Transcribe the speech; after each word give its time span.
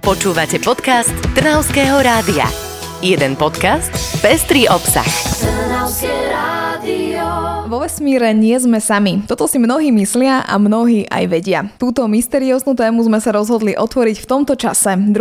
Počúvate 0.00 0.56
podcast 0.64 1.12
Trnavského 1.36 2.00
rádia. 2.00 2.48
Jeden 3.04 3.36
podcast, 3.36 3.92
pestrý 4.24 4.64
obsah. 4.64 5.04
Vo 7.68 7.84
vesmíre 7.84 8.32
nie 8.32 8.56
sme 8.56 8.80
sami. 8.80 9.20
Toto 9.28 9.44
si 9.44 9.60
mnohí 9.60 9.92
myslia 9.92 10.40
a 10.48 10.56
mnohí 10.56 11.04
aj 11.04 11.24
vedia. 11.28 11.68
Túto 11.76 12.08
mysterióznu 12.08 12.72
tému 12.72 13.04
sme 13.04 13.20
sa 13.20 13.28
rozhodli 13.36 13.76
otvoriť 13.76 14.24
v 14.24 14.26
tomto 14.26 14.56
čase. 14.56 14.96
2. 14.96 15.12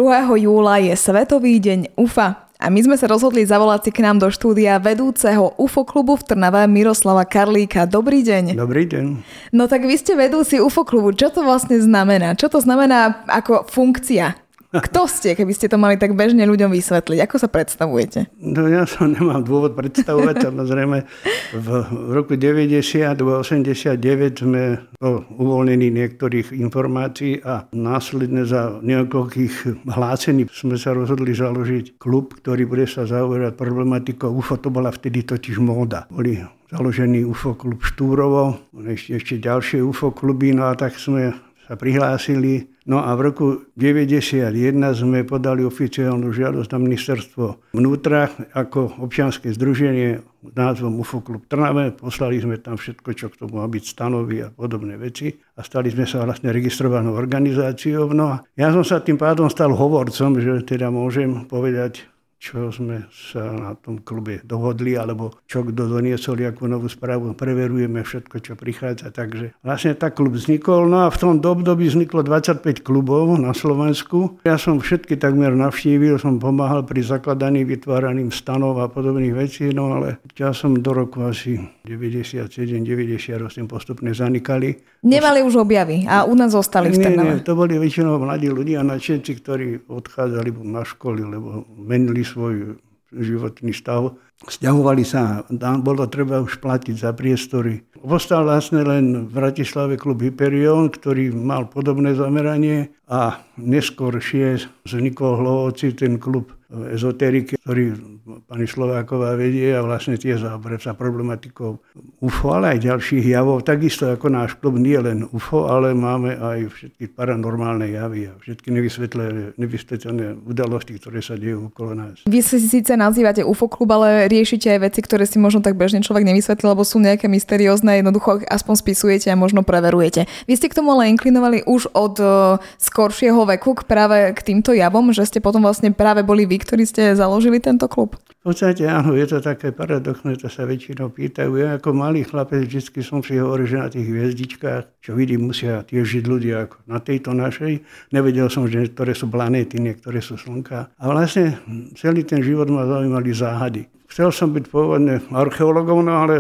júla 0.47 0.79
je 0.79 0.95
Svetový 0.95 1.59
deň 1.59 1.99
UFA. 1.99 2.47
A 2.55 2.71
my 2.71 2.79
sme 2.79 2.95
sa 2.95 3.11
rozhodli 3.11 3.43
zavolať 3.43 3.91
si 3.91 3.91
k 3.91 3.99
nám 3.99 4.23
do 4.23 4.31
štúdia 4.31 4.79
vedúceho 4.79 5.59
UFO 5.59 5.83
klubu 5.83 6.15
v 6.15 6.23
Trnave 6.23 6.63
Miroslava 6.71 7.27
Karlíka. 7.27 7.83
Dobrý 7.83 8.23
deň. 8.23 8.55
Dobrý 8.55 8.87
deň. 8.87 9.05
No 9.51 9.67
tak 9.67 9.83
vy 9.83 9.99
ste 9.99 10.15
vedúci 10.15 10.63
UFO 10.63 10.87
klubu. 10.87 11.11
Čo 11.11 11.35
to 11.35 11.43
vlastne 11.43 11.75
znamená? 11.83 12.39
Čo 12.39 12.47
to 12.47 12.63
znamená 12.63 13.27
ako 13.27 13.67
funkcia? 13.67 14.39
Kto 14.69 15.09
ste, 15.09 15.33
keby 15.33 15.49
ste 15.57 15.65
to 15.65 15.81
mali 15.81 15.97
tak 15.97 16.13
bežne 16.13 16.45
ľuďom 16.45 16.69
vysvetliť? 16.69 17.25
Ako 17.25 17.41
sa 17.41 17.49
predstavujete? 17.49 18.29
No 18.37 18.69
ja 18.69 18.85
som 18.85 19.09
nemám 19.09 19.41
dôvod 19.41 19.73
predstavovať, 19.73 20.45
samozrejme. 20.45 21.09
V 21.57 21.67
roku 22.13 22.37
90 22.37 23.01
89 23.17 23.97
sme 24.45 24.77
po 25.01 25.25
uvoľnení 25.25 25.89
niektorých 25.89 26.53
informácií 26.53 27.41
a 27.41 27.65
následne 27.73 28.45
za 28.45 28.77
niekoľkých 28.85 29.89
hlásení 29.89 30.45
sme 30.53 30.77
sa 30.77 30.93
rozhodli 30.93 31.33
založiť 31.33 31.97
klub, 31.97 32.37
ktorý 32.37 32.69
bude 32.69 32.85
sa 32.85 33.09
zaoberať 33.09 33.57
problematikou 33.57 34.29
UFO. 34.29 34.61
To 34.61 34.69
bola 34.69 34.93
vtedy 34.93 35.25
totiž 35.25 35.57
móda. 35.57 36.05
Boli 36.13 36.45
založený 36.69 37.25
UFO 37.25 37.57
klub 37.57 37.81
Štúrovo, 37.81 38.61
ešte, 38.85 39.17
ešte 39.17 39.33
ďalšie 39.41 39.81
UFO 39.81 40.13
kluby, 40.13 40.53
no 40.53 40.69
a 40.69 40.77
tak 40.77 40.93
sme 41.01 41.33
sa 41.69 41.77
prihlásili. 41.77 42.65
No 42.89 43.05
a 43.05 43.13
v 43.13 43.29
roku 43.29 43.45
1991 43.77 44.73
sme 44.97 45.21
podali 45.21 45.61
oficiálnu 45.61 46.33
žiadosť 46.33 46.69
na 46.73 46.79
ministerstvo 46.81 47.45
vnútra 47.77 48.33
ako 48.57 49.05
občianske 49.05 49.53
združenie 49.53 50.17
s 50.17 50.53
názvom 50.57 50.97
UFO 50.97 51.21
Klub 51.21 51.45
Trnave. 51.45 51.93
Poslali 51.93 52.41
sme 52.41 52.57
tam 52.57 52.81
všetko, 52.81 53.09
čo 53.13 53.29
k 53.29 53.45
tomu 53.45 53.61
má 53.61 53.69
byť 53.69 53.83
stanovy 53.85 54.41
a 54.41 54.49
podobné 54.49 54.97
veci 54.97 55.29
a 55.29 55.61
stali 55.61 55.93
sme 55.93 56.09
sa 56.09 56.25
vlastne 56.25 56.49
registrovanou 56.49 57.13
organizáciou. 57.13 58.09
No 58.17 58.33
a 58.33 58.35
ja 58.57 58.73
som 58.73 58.81
sa 58.81 58.97
tým 59.05 59.21
pádom 59.21 59.45
stal 59.45 59.69
hovorcom, 59.69 60.41
že 60.41 60.65
teda 60.65 60.89
môžem 60.89 61.45
povedať 61.45 62.09
čo 62.39 62.71
sme 62.71 63.03
sa 63.11 63.51
na 63.51 63.75
tom 63.75 63.99
klube 63.99 64.39
dohodli, 64.47 64.95
alebo 64.95 65.35
čo 65.43 65.67
kto 65.67 65.91
doniesol, 65.91 66.39
akú 66.47 66.71
novú 66.71 66.87
správu, 66.87 67.35
preverujeme 67.35 67.99
všetko, 67.99 68.35
čo 68.39 68.55
prichádza. 68.55 69.11
Takže 69.11 69.59
vlastne 69.59 69.91
tak 69.99 70.15
klub 70.15 70.39
vznikol. 70.39 70.87
No 70.87 71.03
a 71.03 71.11
v 71.11 71.19
tom 71.19 71.43
období 71.43 71.91
vzniklo 71.91 72.23
25 72.23 72.79
klubov 72.79 73.35
na 73.35 73.51
Slovensku. 73.51 74.39
Ja 74.47 74.55
som 74.55 74.79
všetky 74.79 75.19
takmer 75.19 75.51
navštívil, 75.51 76.15
som 76.15 76.39
pomáhal 76.39 76.87
pri 76.87 77.03
zakladaní, 77.03 77.67
vytváraním 77.67 78.31
stanov 78.31 78.79
a 78.79 78.87
podobných 78.87 79.35
vecí, 79.35 79.75
no 79.75 79.99
ale 79.99 80.23
časom 80.31 80.79
do 80.79 80.95
roku 80.95 81.27
asi 81.27 81.59
97-98 81.83 83.67
postupne 83.67 84.15
zanikali. 84.15 84.79
Nemali 85.03 85.43
už 85.43 85.67
objavy 85.67 86.07
a 86.07 86.23
u 86.23 86.39
nás 86.39 86.55
zostali 86.55 86.95
v 86.95 87.03
Trnave. 87.03 87.35
Nie, 87.35 87.43
nie, 87.43 87.43
to 87.43 87.51
boli 87.59 87.75
väčšinou 87.75 88.15
mladí 88.15 88.47
ľudia, 88.47 88.79
nadšenci, 88.87 89.31
ktorí 89.43 89.67
odchádzali 89.91 90.55
na 90.63 90.87
školy, 90.87 91.27
lebo 91.27 91.67
menili 91.75 92.28
svoj 92.29 92.77
životný 93.09 93.73
stav. 93.73 94.13
Sťahovali 94.45 95.03
sa, 95.03 95.43
tam 95.49 95.81
bolo 95.81 96.05
treba 96.05 96.39
už 96.39 96.61
platiť 96.61 96.95
za 96.95 97.11
priestory. 97.11 97.83
Postal 97.99 98.47
vlastne 98.47 98.85
len 98.85 99.27
v 99.27 99.31
Bratislave 99.33 99.99
klub 99.99 100.21
Hyperion, 100.21 100.87
ktorý 100.93 101.33
mal 101.33 101.67
podobné 101.67 102.15
zameranie 102.15 102.93
a 103.09 103.41
neskôršie 103.57 104.61
vznikol 104.85 105.41
Hlovoci, 105.41 105.91
ten 105.91 106.21
klub 106.21 106.55
ezoteriky, 106.69 107.57
ktorý 107.65 107.97
pani 108.45 108.69
Slováková 108.69 109.33
vedie 109.33 109.73
a 109.73 109.81
vlastne 109.81 110.21
tie 110.21 110.37
zaoberá 110.37 110.77
sa 110.77 110.93
problematikou 110.93 111.81
UFO, 112.21 112.47
ale 112.53 112.77
aj 112.77 112.85
ďalších 112.85 113.25
javov. 113.25 113.65
Takisto 113.65 114.05
ako 114.05 114.29
náš 114.29 114.53
klub 114.61 114.77
nie 114.77 114.93
len 115.01 115.25
UFO, 115.33 115.65
ale 115.65 115.97
máme 115.97 116.37
aj 116.37 116.69
všetky 116.69 117.09
paranormálne 117.17 117.89
javy 117.89 118.29
a 118.29 118.37
všetky 118.37 118.69
nevysvetlené, 118.69 119.57
nevysvetlené 119.57 120.45
udalosti, 120.45 121.01
ktoré 121.01 121.25
sa 121.25 121.33
dejú 121.33 121.73
okolo 121.73 121.97
nás. 121.97 122.21
Vy 122.29 122.45
si 122.45 122.61
síce 122.61 122.93
nazývate 122.93 123.41
UFO 123.41 123.65
klub, 123.65 123.89
ale 123.89 124.29
riešite 124.29 124.69
aj 124.69 124.93
veci, 124.93 124.99
ktoré 125.01 125.25
si 125.25 125.41
možno 125.41 125.65
tak 125.65 125.73
bežne 125.73 126.05
človek 126.05 126.21
nevysvetlí, 126.21 126.69
lebo 126.69 126.85
sú 126.85 127.01
nejaké 127.01 127.25
mysteriózne, 127.25 127.97
jednoducho 127.97 128.45
aspoň 128.45 128.75
spisujete 128.77 129.27
a 129.33 129.39
možno 129.39 129.65
preverujete. 129.65 130.29
Vy 130.45 130.53
ste 130.53 130.69
k 130.69 130.77
tomu 130.77 130.93
ale 130.93 131.09
inklinovali 131.09 131.65
už 131.65 131.89
od 131.97 132.15
uh, 132.21 132.29
skoršieho 132.77 133.41
veku 133.57 133.73
k 133.73 133.89
práve 133.89 134.37
k 134.37 134.39
týmto 134.53 134.69
javom, 134.69 135.09
že 135.09 135.25
ste 135.25 135.41
potom 135.41 135.65
vlastne 135.65 135.89
práve 135.89 136.21
boli 136.21 136.45
vy, 136.45 136.58
ktorí 136.59 136.83
ste 136.83 137.15
založili 137.15 137.63
tento 137.63 137.87
klub? 137.87 138.19
V 138.39 138.55
podstate 138.55 138.87
áno, 138.87 139.15
je 139.19 139.27
to 139.27 139.43
také 139.43 139.75
paradoxné, 139.75 140.39
to 140.39 140.47
sa 140.47 140.63
väčšinou 140.63 141.11
pýtajú. 141.11 141.59
Ja 141.59 141.75
ako 141.75 141.91
malý 141.91 142.23
chlapec 142.23 142.67
vždy 142.67 143.03
som 143.03 143.19
si 143.19 143.35
hovoril, 143.35 143.67
že 143.67 143.77
na 143.83 143.91
tých 143.91 144.07
hviezdičkách, 144.07 145.03
čo 145.03 145.11
vidím, 145.15 145.51
musia 145.51 145.83
tiež 145.83 146.07
žiť 146.07 146.25
ľudia 146.27 146.67
ako 146.67 146.77
na 146.87 147.03
tejto 147.03 147.35
našej. 147.35 147.83
Nevedel 148.15 148.47
som, 148.47 148.63
že 148.63 148.87
ktoré 148.95 149.11
sú 149.11 149.27
planéty, 149.27 149.83
niektoré 149.83 150.23
sú 150.23 150.39
slnka. 150.39 150.87
A 150.95 151.03
vlastne 151.11 151.59
celý 151.99 152.23
ten 152.23 152.39
život 152.39 152.71
ma 152.71 152.87
zaujímali 152.87 153.31
záhady. 153.35 153.91
Chcel 154.07 154.31
som 154.31 154.55
byť 154.55 154.65
pôvodne 154.71 155.19
archeologom, 155.29 156.07
no 156.07 156.23
ale 156.23 156.35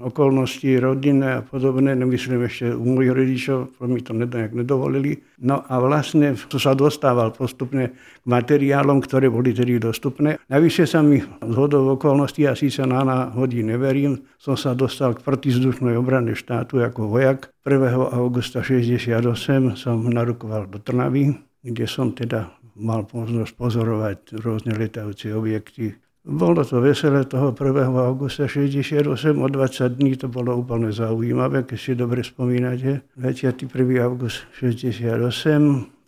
okolnosti 0.00 0.66
rodinné 0.80 1.38
a 1.38 1.44
podobné, 1.44 1.94
nemyslím 1.94 2.46
ešte 2.46 2.74
u 2.74 2.84
mojich 2.84 3.12
rodičov, 3.14 3.58
mi 3.84 4.00
to 4.02 4.16
nejak 4.16 4.56
nedovolili. 4.56 5.22
No 5.38 5.62
a 5.62 5.74
vlastne 5.78 6.34
to 6.48 6.58
sa 6.58 6.74
dostával 6.74 7.30
postupne 7.30 7.94
k 7.94 8.24
materiálom, 8.26 9.04
ktoré 9.04 9.30
boli 9.30 9.54
tedy 9.54 9.78
dostupné. 9.78 10.38
Navyše 10.50 10.84
sa 10.88 11.02
mi 11.02 11.22
z 11.22 11.54
hodov 11.54 11.98
okolností, 12.00 12.46
a 12.48 12.58
síce 12.58 12.82
na 12.82 13.06
náhodí 13.06 13.62
neverím, 13.62 14.24
som 14.38 14.58
sa 14.58 14.74
dostal 14.74 15.14
k 15.14 15.22
protizdušnej 15.22 15.94
obrane 15.94 16.34
štátu 16.34 16.82
ako 16.82 17.10
vojak. 17.12 17.52
1. 17.62 18.14
augusta 18.16 18.64
68 18.64 19.76
som 19.76 20.02
narukoval 20.08 20.66
do 20.66 20.80
Trnavy, 20.82 21.36
kde 21.62 21.84
som 21.84 22.14
teda 22.14 22.54
mal 22.78 23.04
možnosť 23.10 23.52
pozorovať 23.58 24.18
rôzne 24.38 24.78
letajúce 24.78 25.34
objekty 25.34 25.98
bolo 26.28 26.60
to 26.60 26.84
veselé 26.84 27.24
toho 27.24 27.56
1. 27.56 27.88
augusta 27.88 28.44
68, 28.44 29.00
o 29.40 29.48
20 29.48 29.96
dní 29.96 30.12
to 30.20 30.28
bolo 30.28 30.52
úplne 30.60 30.92
zaujímavé, 30.92 31.64
keď 31.64 31.78
si 31.80 31.92
dobre 31.96 32.20
spomínate. 32.20 33.00
21. 33.16 33.64
august 34.04 34.44
68, 34.60 35.08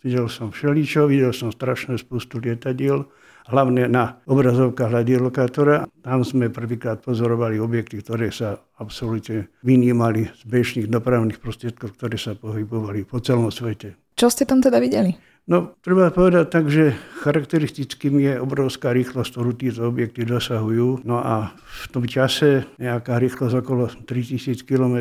videl 0.05 0.29
som 0.29 0.53
všeličo, 0.53 1.09
videl 1.09 1.33
som 1.33 1.49
strašné 1.49 1.97
spustu 1.97 2.37
lietadiel, 2.37 3.09
hlavne 3.49 3.89
na 3.89 4.21
obrazovkách 4.29 5.01
radiolokátora. 5.01 5.89
Tam 6.05 6.21
sme 6.21 6.53
prvýkrát 6.53 7.01
pozorovali 7.01 7.57
objekty, 7.57 8.05
ktoré 8.05 8.29
sa 8.29 8.61
absolútne 8.77 9.49
vynímali 9.65 10.29
z 10.29 10.41
bežných 10.45 10.85
dopravných 10.85 11.41
prostriedkov, 11.41 11.97
ktoré 11.97 12.21
sa 12.21 12.37
pohybovali 12.37 13.09
po 13.09 13.17
celom 13.17 13.49
svete. 13.49 13.97
Čo 14.13 14.29
ste 14.29 14.45
tam 14.45 14.61
teda 14.61 14.77
videli? 14.77 15.30
No, 15.51 15.75
treba 15.83 16.07
povedať 16.15 16.45
tak, 16.47 16.71
že 16.71 16.95
charakteristickým 17.27 18.23
je 18.23 18.39
obrovská 18.39 18.95
rýchlosť, 18.95 19.35
ktorú 19.35 19.51
títo 19.59 19.83
objekty 19.83 20.23
dosahujú. 20.23 21.03
No 21.03 21.19
a 21.19 21.51
v 21.51 21.85
tom 21.91 22.07
čase 22.07 22.71
nejaká 22.79 23.19
rýchlosť 23.19 23.59
okolo 23.59 23.91
3000 24.07 24.63
km 24.63 24.95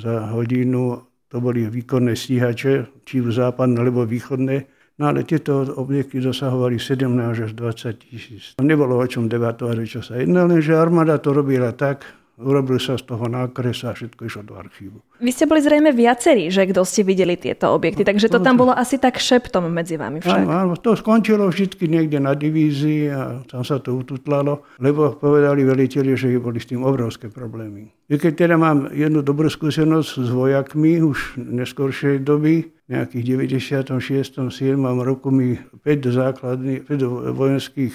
za 0.00 0.32
hodinu, 0.32 1.04
to 1.28 1.36
boli 1.36 1.68
výkonné 1.68 2.16
stíhače, 2.16 3.04
či 3.04 3.20
už 3.20 3.36
západné 3.36 3.76
alebo 3.84 4.08
východné. 4.08 4.64
No 4.96 5.12
ale 5.12 5.28
tieto 5.28 5.68
objekty 5.76 6.16
dosahovali 6.16 6.80
17 6.80 7.44
až 7.44 7.52
20 7.52 8.08
tisíc. 8.08 8.56
Nebolo 8.64 8.96
o 8.96 9.04
čom 9.04 9.28
debatovať, 9.28 9.76
čo 9.84 10.00
sa 10.00 10.16
jedná, 10.16 10.48
lenže 10.48 10.80
armáda 10.80 11.20
to 11.20 11.36
robila 11.36 11.76
tak, 11.76 12.08
Urobil 12.34 12.82
sa 12.82 12.98
z 12.98 13.06
toho 13.06 13.30
nákres 13.30 13.86
a 13.86 13.94
všetko 13.94 14.26
išlo 14.26 14.42
do 14.42 14.54
archívu. 14.58 14.98
Vy 15.22 15.30
ste 15.30 15.46
boli 15.46 15.62
zrejme 15.62 15.94
viacerí, 15.94 16.50
že 16.50 16.66
kto 16.66 16.82
ste 16.82 17.06
videli 17.06 17.38
tieto 17.38 17.70
objekty, 17.70 18.02
no, 18.02 18.10
takže 18.10 18.26
to 18.26 18.42
tam 18.42 18.58
bolo 18.58 18.74
asi 18.74 18.98
tak 18.98 19.22
šeptom 19.22 19.70
medzi 19.70 19.94
vami 19.94 20.18
však. 20.18 20.42
Áno, 20.42 20.50
áno, 20.50 20.72
to 20.74 20.98
skončilo 20.98 21.46
vždy 21.46 21.86
niekde 21.86 22.18
na 22.18 22.34
divízii 22.34 23.06
a 23.14 23.46
tam 23.46 23.62
sa 23.62 23.78
to 23.78 23.94
ututlalo, 23.94 24.66
lebo 24.82 25.14
povedali 25.14 25.62
veliteľi, 25.62 26.12
že 26.18 26.34
boli 26.42 26.58
s 26.58 26.66
tým 26.66 26.82
obrovské 26.82 27.30
problémy. 27.30 27.94
I 28.10 28.18
keď 28.18 28.50
teda 28.50 28.56
mám 28.58 28.90
jednu 28.90 29.22
dobrú 29.22 29.46
skúsenosť 29.46 30.10
s 30.26 30.28
vojakmi 30.34 31.06
už 31.06 31.38
neskoršej 31.38 32.26
doby, 32.26 32.74
nejakých 32.90 33.22
96. 33.56 34.50
7. 34.50 34.76
roku 35.00 35.30
mi 35.30 35.56
5 35.56 35.86
základných, 36.10 36.84
5 36.90 37.32
vojenských 37.32 37.94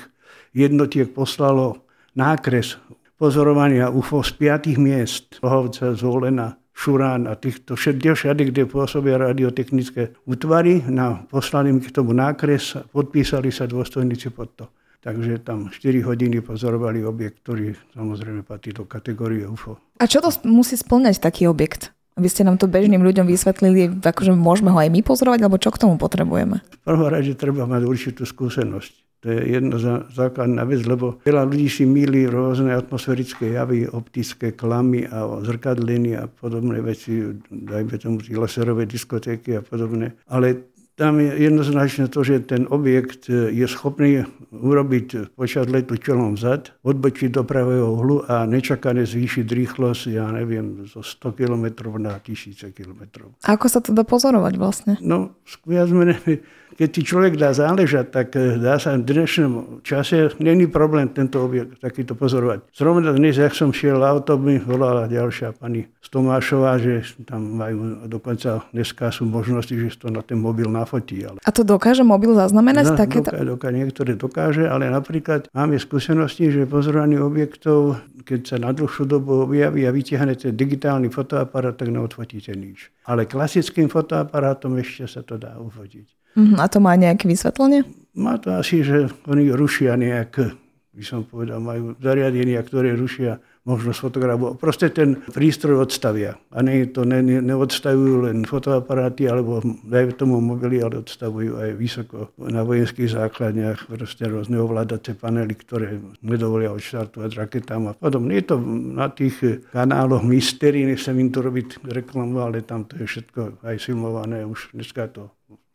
jednotiek 0.55 1.11
poslalo 1.13 1.83
nákres 2.17 2.81
pozorovania 3.19 3.91
UFO 3.91 4.23
z 4.23 4.31
piatých 4.39 4.79
miest, 4.79 5.43
Pohovca, 5.43 5.91
Zvolena, 5.91 6.55
Šurán 6.71 7.27
a 7.27 7.35
týchto 7.35 7.75
všade, 7.75 8.15
všade, 8.15 8.55
kde 8.55 8.63
pôsobia 8.63 9.19
radiotechnické 9.19 10.15
útvary, 10.23 10.79
na 10.87 11.27
poslali 11.27 11.75
k 11.75 11.91
tomu 11.91 12.15
nákres 12.15 12.79
a 12.79 12.87
podpísali 12.87 13.51
sa 13.51 13.67
dôstojníci 13.67 14.31
pod 14.31 14.55
to. 14.55 14.65
Takže 15.03 15.43
tam 15.43 15.67
4 15.67 16.07
hodiny 16.07 16.39
pozorovali 16.39 17.03
objekt, 17.03 17.43
ktorý 17.43 17.75
samozrejme 17.95 18.47
patrí 18.47 18.71
do 18.71 18.87
kategórie 18.87 19.43
UFO. 19.43 19.79
A 19.99 20.07
čo 20.07 20.23
to 20.23 20.31
musí 20.47 20.79
splňať 20.79 21.19
taký 21.19 21.51
objekt? 21.51 21.91
Vy 22.19 22.27
ste 22.27 22.43
nám 22.43 22.59
to 22.59 22.67
bežným 22.67 22.99
ľuďom 22.99 23.23
vysvetlili, 23.27 24.03
akože 24.03 24.35
môžeme 24.35 24.75
ho 24.75 24.79
aj 24.79 24.91
my 24.91 24.99
pozorovať, 24.99 25.39
alebo 25.39 25.55
čo 25.55 25.71
k 25.71 25.79
tomu 25.87 25.95
potrebujeme? 25.95 26.59
V 26.59 26.83
prvom 26.83 27.07
rade 27.07 27.31
treba 27.39 27.63
mať 27.63 27.87
určitú 27.87 28.27
skúsenosť. 28.27 29.08
To 29.19 29.35
je 29.35 29.51
jedna 29.51 29.75
základná 30.07 30.63
vec, 30.63 30.87
lebo 30.87 31.19
veľa 31.27 31.43
ľudí 31.43 31.67
si 31.67 31.83
míli 31.83 32.23
rôzne 32.23 32.71
atmosférické 32.71 33.51
javy, 33.51 33.83
optické 33.91 34.55
klamy 34.55 35.03
a 35.11 35.43
zrkadliny 35.43 36.15
a 36.15 36.31
podobné 36.31 36.79
veci, 36.79 37.35
dajme 37.51 37.99
tomu 37.99 38.23
laserové 38.31 38.87
diskotéky 38.87 39.59
a 39.59 39.61
podobné. 39.61 40.15
Ale 40.31 40.71
tam 40.99 41.19
je 41.23 41.31
jednoznačne 41.31 42.11
to, 42.11 42.27
že 42.27 42.43
ten 42.43 42.67
objekt 42.67 43.31
je 43.31 43.63
schopný 43.71 44.27
urobiť 44.51 45.31
počas 45.31 45.63
letu 45.71 45.95
čelom 45.95 46.35
vzad, 46.35 46.75
odbočiť 46.83 47.39
do 47.39 47.47
pravého 47.47 47.95
uhlu 47.95 48.27
a 48.27 48.43
nečakane 48.43 49.07
zvýšiť 49.07 49.47
rýchlosť, 49.47 50.11
ja 50.11 50.27
neviem, 50.27 50.83
zo 50.91 50.99
100 50.99 51.39
km 51.39 51.95
na 52.03 52.19
tisíce 52.19 52.75
km. 52.75 53.31
Ako 53.47 53.71
sa 53.71 53.79
to 53.79 53.95
dá 53.95 54.03
pozorovať 54.03 54.53
vlastne? 54.59 54.93
No, 54.99 55.39
viac 55.63 55.87
menej 55.87 56.43
keď 56.77 56.89
ti 56.91 57.01
človek 57.01 57.33
dá 57.39 57.55
záležať, 57.55 58.05
tak 58.11 58.27
eh, 58.37 58.59
dá 58.59 58.77
sa 58.77 58.97
v 58.97 59.05
dnešnom 59.07 59.81
čase, 59.81 60.33
není 60.37 60.69
problém 60.69 61.09
tento 61.09 61.41
objekt 61.41 61.81
takýto 61.81 62.13
pozorovať. 62.13 62.69
Zrovna 62.75 63.15
dnes, 63.15 63.39
jak 63.39 63.55
som 63.55 63.73
šiel 63.73 64.01
auto, 64.03 64.37
mi 64.37 64.59
volala 64.59 65.09
ďalšia 65.09 65.55
pani 65.57 65.89
Stomášová, 65.99 66.79
že 66.81 67.05
tam 67.27 67.59
majú 67.59 68.07
dokonca 68.07 68.65
dneska 68.73 69.13
sú 69.13 69.27
možnosti, 69.27 69.71
že 69.71 69.93
to 69.99 70.09
na 70.09 70.25
ten 70.25 70.39
mobil 70.41 70.65
nafotí. 70.71 71.21
Ale... 71.21 71.37
A 71.43 71.49
to 71.51 71.61
dokáže 71.61 72.01
mobil 72.01 72.33
zaznamenať? 72.33 72.83
No, 72.93 72.97
takéto? 72.97 73.29
Dokáže, 73.29 73.45
dokáže, 73.45 73.75
niektoré 73.75 74.11
dokáže, 74.17 74.63
ale 74.65 74.89
napríklad 74.89 75.51
máme 75.53 75.77
skúsenosti, 75.77 76.49
že 76.49 76.65
pozorovanie 76.65 77.21
objektov, 77.21 78.01
keď 78.25 78.39
sa 78.45 78.57
na 78.57 78.73
dlhšiu 78.73 79.05
dobu 79.05 79.45
objaví 79.45 79.85
a 79.85 79.91
vytiahnete 79.93 80.55
digitálny 80.55 81.13
fotoaparát, 81.13 81.77
tak 81.77 81.93
neodfotíte 81.93 82.55
nič. 82.55 82.89
Ale 83.05 83.29
klasickým 83.29 83.91
fotoaparátom 83.91 84.79
ešte 84.81 85.05
sa 85.05 85.21
to 85.21 85.37
dá 85.37 85.57
ufotiť. 85.61 86.19
Uh-huh. 86.39 86.55
A 86.55 86.71
to 86.71 86.79
má 86.79 86.95
nejaké 86.95 87.27
vysvetlenie? 87.27 87.83
Má 88.15 88.39
to 88.39 88.55
asi, 88.55 88.79
že 88.79 89.11
oni 89.27 89.51
rušia 89.51 89.99
nejak, 89.99 90.55
by 90.95 91.03
som 91.03 91.27
povedal, 91.27 91.59
majú 91.59 91.99
zariadenia, 91.99 92.63
ktoré 92.63 92.95
rušia 92.95 93.43
možnosť 93.67 93.99
fotografovať. 94.01 94.53
Proste 94.57 94.87
ten 94.89 95.21
prístroj 95.29 95.85
odstavia. 95.85 96.41
A 96.49 96.65
ne, 96.65 96.89
to 96.89 97.05
ne, 97.05 97.21
ne, 97.21 97.37
neodstavujú 97.37 98.25
len 98.25 98.41
fotoaparáty 98.47 99.29
alebo 99.29 99.61
dajme 99.85 100.17
tomu 100.17 100.41
mobily, 100.41 100.81
ale 100.81 101.05
odstavujú 101.05 101.59
aj 101.61 101.69
vysoko 101.77 102.33
na 102.41 102.65
vojenských 102.65 103.13
základniach 103.13 103.85
proste 103.85 104.25
rôzne 104.25 104.57
ovládacie 104.57 105.13
panely, 105.13 105.53
ktoré 105.53 106.01
nedovolia 106.25 106.73
odštartovať 106.73 107.31
raketám 107.37 107.91
a 107.91 107.93
podobne. 107.93 108.33
Je 108.41 108.45
to 108.49 108.57
na 108.95 109.11
tých 109.13 109.37
kanáloch 109.69 110.25
mystery, 110.25 110.89
nechcem 110.89 111.13
im 111.21 111.29
to 111.29 111.45
robiť 111.45 111.85
reklamu, 111.85 112.41
ale 112.41 112.65
tam 112.65 112.89
to 112.89 112.97
je 112.97 113.05
všetko 113.05 113.61
aj 113.61 113.75
filmované. 113.77 114.49
Už 114.49 114.73
dneska 114.73 115.05
to 115.13 115.29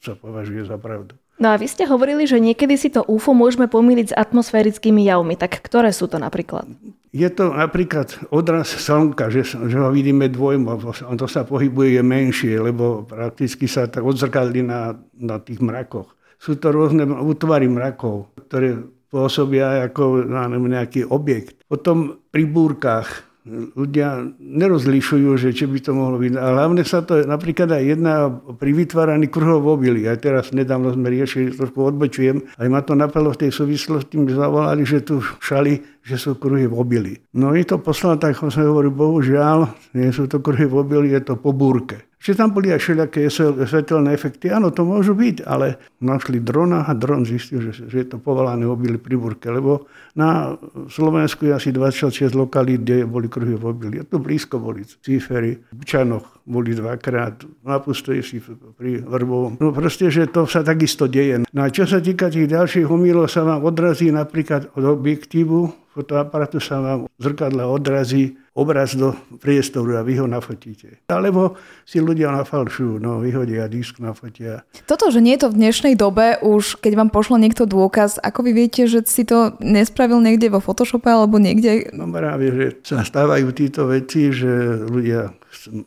sa 0.05 0.15
považuje 0.15 0.69
za 0.69 0.77
pravdu. 0.77 1.17
No 1.35 1.51
a 1.51 1.59
vy 1.59 1.67
ste 1.67 1.83
hovorili, 1.83 2.31
že 2.31 2.39
niekedy 2.39 2.79
si 2.79 2.95
to 2.95 3.03
UFO 3.11 3.35
môžeme 3.35 3.67
pomýliť 3.67 4.15
s 4.15 4.15
atmosférickými 4.15 5.03
javmi. 5.03 5.35
Tak 5.35 5.67
ktoré 5.67 5.91
sú 5.91 6.06
to 6.06 6.23
napríklad? 6.23 6.69
Je 7.11 7.27
to 7.27 7.51
napríklad 7.51 8.15
odraz 8.31 8.71
slnka, 8.71 9.35
že, 9.35 9.43
že 9.43 9.77
ho 9.79 9.91
vidíme 9.91 10.31
dvojmo. 10.31 10.79
On 11.11 11.19
to 11.19 11.27
sa 11.27 11.43
pohybuje 11.43 11.99
je 11.99 12.03
menšie, 12.06 12.55
lebo 12.62 13.03
prakticky 13.03 13.67
sa 13.67 13.91
tak 13.91 14.06
odzrkadli 14.06 14.62
na, 14.62 14.95
na 15.19 15.43
tých 15.43 15.59
mrakoch. 15.59 16.15
Sú 16.39 16.55
to 16.55 16.71
rôzne 16.71 17.03
útvary 17.07 17.67
mrakov, 17.67 18.31
ktoré 18.47 18.79
pôsobia 19.11 19.87
ako 19.91 20.27
na 20.27 20.47
nejaký 20.50 21.07
objekt. 21.07 21.62
Potom 21.67 22.19
pri 22.31 22.47
búrkach 22.47 23.27
ľudia 23.49 24.25
nerozlišujú, 24.41 25.37
že 25.37 25.52
či 25.52 25.69
by 25.69 25.79
to 25.85 25.93
mohlo 25.93 26.17
byť. 26.17 26.32
A 26.41 26.44
hlavne 26.56 26.81
sa 26.81 27.05
to 27.05 27.29
napríklad 27.29 27.76
aj 27.76 27.85
jedna 27.85 28.32
pri 28.32 28.73
vytváraní 28.73 29.29
kruhov 29.29 29.69
v 29.69 29.69
obili. 29.69 30.00
Aj 30.08 30.17
teraz 30.17 30.49
nedávno 30.56 30.88
sme 30.96 31.12
riešili, 31.12 31.52
trošku 31.52 31.76
odbočujem, 31.76 32.41
aj 32.56 32.69
ma 32.73 32.81
to 32.81 32.96
napadlo 32.96 33.37
v 33.37 33.44
tej 33.44 33.52
súvislosti, 33.52 34.17
mi 34.17 34.32
zavolali, 34.32 34.88
že 34.88 35.05
tu 35.05 35.20
šali, 35.44 35.94
že 36.05 36.21
sú 36.21 36.37
kruhy 36.37 36.69
v 36.69 36.77
obili. 36.77 37.15
No 37.33 37.56
i 37.56 37.65
to 37.65 37.81
poslal, 37.81 38.21
tak 38.21 38.37
som 38.37 38.53
hovoril, 38.53 38.93
bohužiaľ, 38.93 39.73
nie 39.97 40.12
sú 40.12 40.29
to 40.29 40.45
kruhy 40.45 40.69
v 40.69 40.77
obili, 40.77 41.17
je 41.17 41.33
to 41.33 41.41
po 41.41 41.56
búrke. 41.56 42.05
Že 42.25 42.41
tam 42.41 42.56
boli 42.56 42.73
aj 42.73 42.81
všelijaké 42.81 43.29
svetelné 43.69 44.17
efekty. 44.17 44.49
Áno, 44.49 44.73
to 44.73 44.81
môžu 44.81 45.12
byť, 45.12 45.45
ale 45.45 45.77
našli 46.01 46.41
drona 46.41 46.89
a 46.89 46.97
dron 46.97 47.21
zistil, 47.29 47.61
že, 47.61 47.85
že 47.85 47.97
je 48.01 48.06
to 48.09 48.17
povolané 48.17 48.65
obily 48.65 48.97
pri 48.97 49.17
burke, 49.21 49.45
lebo 49.53 49.85
na 50.17 50.56
Slovensku 50.89 51.45
je 51.45 51.53
asi 51.53 51.69
26 51.69 52.33
lokalít, 52.33 52.81
kde 52.81 53.05
boli 53.05 53.29
kruhy 53.29 53.61
v 53.61 53.65
obili. 53.69 53.97
A 54.00 54.09
to 54.09 54.17
blízko 54.17 54.57
boli 54.57 54.89
Cífery, 54.89 55.61
v 55.69 55.85
Čanoch 55.85 56.41
boli 56.49 56.73
dvakrát, 56.73 57.45
na 57.65 57.81
si 58.21 58.41
pri 58.77 59.05
Vrbovom. 59.05 59.61
No 59.61 59.73
proste, 59.73 60.09
že 60.09 60.29
to 60.29 60.49
sa 60.49 60.65
takisto 60.65 61.09
deje. 61.09 61.45
No 61.53 61.61
a 61.65 61.69
čo 61.69 61.85
sa 61.85 62.00
týka 62.00 62.33
tých 62.33 62.49
ďalších 62.49 62.89
umýlov, 62.89 63.29
sa 63.29 63.45
vám 63.45 63.65
odrazí 63.65 64.09
napríklad 64.09 64.73
od 64.77 64.85
objektívu 64.85 65.85
fotoaparátu 65.94 66.58
sa 66.58 66.82
vám 66.82 67.00
zrkadla 67.23 67.70
odrazí 67.70 68.35
obraz 68.55 68.94
do 68.94 69.14
priestoru 69.38 69.99
a 69.99 70.06
vy 70.06 70.19
ho 70.19 70.26
nafotíte. 70.26 71.02
Alebo 71.11 71.58
si 71.87 71.99
ľudia 71.99 72.31
nafalšujú, 72.35 73.02
no 73.02 73.19
vyhodia 73.19 73.67
disk, 73.67 73.99
nafotia. 73.99 74.62
Toto, 74.87 75.11
že 75.11 75.23
nie 75.23 75.35
je 75.35 75.46
to 75.46 75.49
v 75.50 75.58
dnešnej 75.58 75.94
dobe, 75.99 76.38
už 76.43 76.79
keď 76.79 76.93
vám 76.99 77.11
pošlo 77.11 77.38
niekto 77.38 77.67
dôkaz, 77.67 78.23
ako 78.23 78.46
vy 78.46 78.52
viete, 78.55 78.87
že 78.87 79.06
si 79.06 79.26
to 79.26 79.58
nespravil 79.58 80.23
niekde 80.23 80.50
vo 80.50 80.62
Photoshope 80.62 81.11
alebo 81.11 81.38
niekde? 81.43 81.91
No 81.94 82.06
práve, 82.11 82.50
že 82.50 82.67
sa 82.87 83.02
stávajú 83.02 83.50
títo 83.55 83.90
veci, 83.90 84.31
že 84.31 84.87
ľudia 84.87 85.35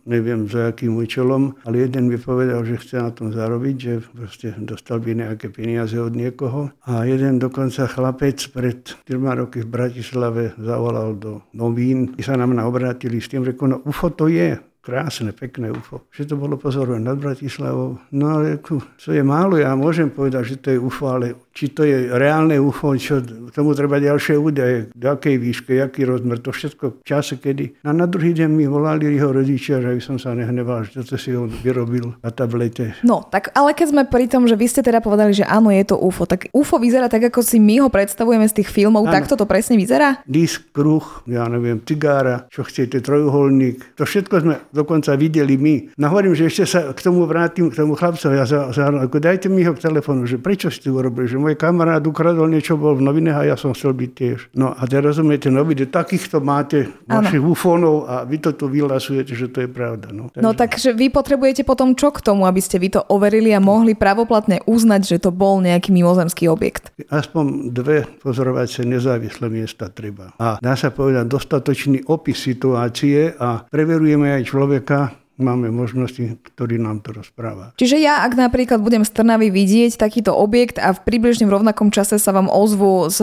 neviem 0.06 0.46
za 0.48 0.72
akým 0.72 0.98
účelom, 0.98 1.58
ale 1.66 1.90
jeden 1.90 2.08
mi 2.08 2.18
povedal, 2.18 2.64
že 2.64 2.80
chce 2.80 2.96
na 3.02 3.12
tom 3.12 3.34
zarobiť, 3.34 3.76
že 3.76 3.94
proste 4.02 4.48
dostal 4.58 5.02
by 5.02 5.18
nejaké 5.18 5.50
peniaze 5.50 5.98
od 5.98 6.14
niekoho. 6.14 6.72
A 6.88 7.04
jeden 7.06 7.42
dokonca 7.42 7.90
chlapec 7.90 8.40
pred 8.54 8.84
4 9.06 9.40
roky 9.46 9.64
v 9.64 9.70
Bratislave 9.70 10.44
zavolal 10.58 11.18
do 11.18 11.46
novín, 11.54 12.14
sa 12.22 12.36
nám 12.36 12.60
obrátili 12.60 13.24
s 13.24 13.32
tým, 13.32 13.48
že 13.48 13.56
no 13.56 13.80
UFO 13.88 14.12
to 14.12 14.28
je 14.28 14.60
krásne, 14.88 15.36
pekné 15.36 15.68
UFO. 15.68 16.08
Že 16.16 16.32
to 16.32 16.36
bolo 16.40 16.56
pozorovať 16.56 17.02
nad 17.04 17.20
Bratislavou. 17.20 18.00
No 18.16 18.40
ale 18.40 18.56
to 18.64 19.12
je 19.12 19.20
málo, 19.20 19.60
ja 19.60 19.76
môžem 19.76 20.08
povedať, 20.08 20.56
že 20.56 20.56
to 20.64 20.68
je 20.72 20.80
UFO, 20.80 21.12
ale 21.12 21.36
či 21.58 21.74
to 21.74 21.82
je 21.82 22.14
reálne 22.14 22.54
UFO, 22.62 22.94
čo 22.94 23.18
tomu 23.50 23.74
treba 23.74 23.98
ďalšie 23.98 24.38
údaje, 24.38 24.94
do 24.94 25.10
akej 25.10 25.42
výške, 25.42 25.82
aký 25.82 26.06
rozmer, 26.06 26.38
to 26.38 26.54
všetko 26.54 27.02
v 27.02 27.06
čase, 27.06 27.42
kedy. 27.42 27.82
A 27.82 27.90
na 27.98 28.06
druhý 28.06 28.38
deň 28.38 28.50
mi 28.54 28.70
volali 28.70 29.10
jeho 29.18 29.34
rodičia, 29.34 29.82
že 29.82 29.98
by 29.98 30.02
som 30.06 30.22
sa 30.22 30.38
nehneval, 30.38 30.86
že 30.86 31.02
toto 31.02 31.18
si 31.18 31.34
on 31.34 31.50
vyrobil 31.50 32.14
na 32.22 32.30
tablete. 32.30 32.94
No, 33.02 33.26
tak 33.26 33.50
ale 33.58 33.74
keď 33.74 33.88
sme 33.90 34.04
pri 34.06 34.30
tom, 34.30 34.46
že 34.46 34.54
vy 34.54 34.70
ste 34.70 34.86
teda 34.86 35.02
povedali, 35.02 35.34
že 35.34 35.50
áno, 35.50 35.74
je 35.74 35.82
to 35.82 35.98
UFO, 35.98 36.30
tak 36.30 36.54
UFO 36.54 36.78
vyzerá 36.78 37.10
tak, 37.10 37.34
ako 37.34 37.42
si 37.42 37.58
my 37.58 37.82
ho 37.82 37.90
predstavujeme 37.90 38.46
z 38.46 38.62
tých 38.62 38.70
filmov, 38.70 39.10
tak 39.10 39.26
to 39.26 39.34
presne 39.50 39.82
vyzerá? 39.82 40.22
Disk, 40.30 40.70
kruh, 40.70 41.26
ja 41.26 41.50
neviem, 41.50 41.82
cigára, 41.82 42.46
čo 42.54 42.62
chcete, 42.62 43.02
trojuholník, 43.02 43.98
to 43.98 44.06
všetko 44.06 44.36
sme 44.46 44.56
dokonca 44.70 45.18
videli 45.18 45.58
my. 45.58 45.98
No 45.98 46.14
hovorím, 46.14 46.38
že 46.38 46.54
ešte 46.54 46.70
sa 46.70 46.94
k 46.94 47.00
tomu 47.02 47.26
vrátim, 47.26 47.74
k 47.74 47.80
tomu 47.82 47.98
chlapcovi, 47.98 48.38
ja 48.38 48.46
za, 48.46 48.70
za, 48.70 48.94
ako 48.94 49.18
dajte 49.18 49.50
mi 49.50 49.66
ho 49.66 49.74
k 49.74 49.82
telefónu, 49.82 50.30
že 50.30 50.38
prečo 50.38 50.70
ste 50.70 50.94
urobili, 50.94 51.26
že 51.26 51.47
môj 51.48 51.56
kamarát 51.56 52.04
ukradol 52.04 52.52
niečo, 52.52 52.76
bol 52.76 53.00
v 53.00 53.08
novinách 53.08 53.40
a 53.40 53.48
ja 53.48 53.56
som 53.56 53.72
chcel 53.72 53.96
byť 53.96 54.12
tiež. 54.12 54.40
No 54.60 54.76
a 54.76 54.84
teraz 54.84 55.16
rozumiete, 55.16 55.48
no 55.48 55.64
vy 55.64 55.88
takýchto 55.88 56.44
máte 56.44 56.92
vašich 57.08 57.40
ufónov 57.40 58.04
a 58.12 58.28
vy 58.28 58.44
to 58.44 58.52
tu 58.52 58.68
vyhlasujete, 58.68 59.32
že 59.32 59.48
to 59.48 59.64
je 59.64 59.70
pravda. 59.72 60.12
No, 60.12 60.28
takže... 60.28 60.44
no 60.44 60.50
takže 60.52 60.90
vy 60.92 61.08
potrebujete 61.08 61.64
potom 61.64 61.96
čo 61.96 62.12
k 62.12 62.20
tomu, 62.20 62.44
aby 62.44 62.60
ste 62.60 62.76
vy 62.76 63.00
to 63.00 63.02
overili 63.08 63.56
a 63.56 63.64
mohli 63.64 63.96
pravoplatne 63.96 64.60
uznať, 64.68 65.02
že 65.08 65.18
to 65.24 65.32
bol 65.32 65.64
nejaký 65.64 65.96
mimozemský 65.96 66.52
objekt? 66.52 66.92
Aspoň 67.08 67.72
dve 67.72 68.04
pozorovacie 68.20 68.84
nezávislé 68.84 69.48
miesta 69.48 69.88
treba. 69.88 70.36
A 70.36 70.60
dá 70.60 70.76
sa 70.76 70.92
povedať 70.92 71.32
dostatočný 71.32 72.04
opis 72.12 72.44
situácie 72.44 73.32
a 73.40 73.64
preverujeme 73.64 74.36
aj 74.36 74.44
človeka, 74.44 75.00
máme 75.38 75.70
možnosti, 75.70 76.42
ktorý 76.54 76.82
nám 76.82 77.06
to 77.06 77.14
rozpráva. 77.14 77.78
Čiže 77.78 78.02
ja, 78.02 78.26
ak 78.26 78.34
napríklad 78.34 78.82
budem 78.82 79.06
z 79.06 79.14
Trnavy 79.14 79.54
vidieť 79.54 79.96
takýto 79.96 80.34
objekt 80.34 80.82
a 80.82 80.92
v 80.92 81.00
približne 81.06 81.46
v 81.46 81.56
rovnakom 81.62 81.94
čase 81.94 82.18
sa 82.18 82.34
vám 82.34 82.50
ozvu 82.50 83.14
z 83.14 83.22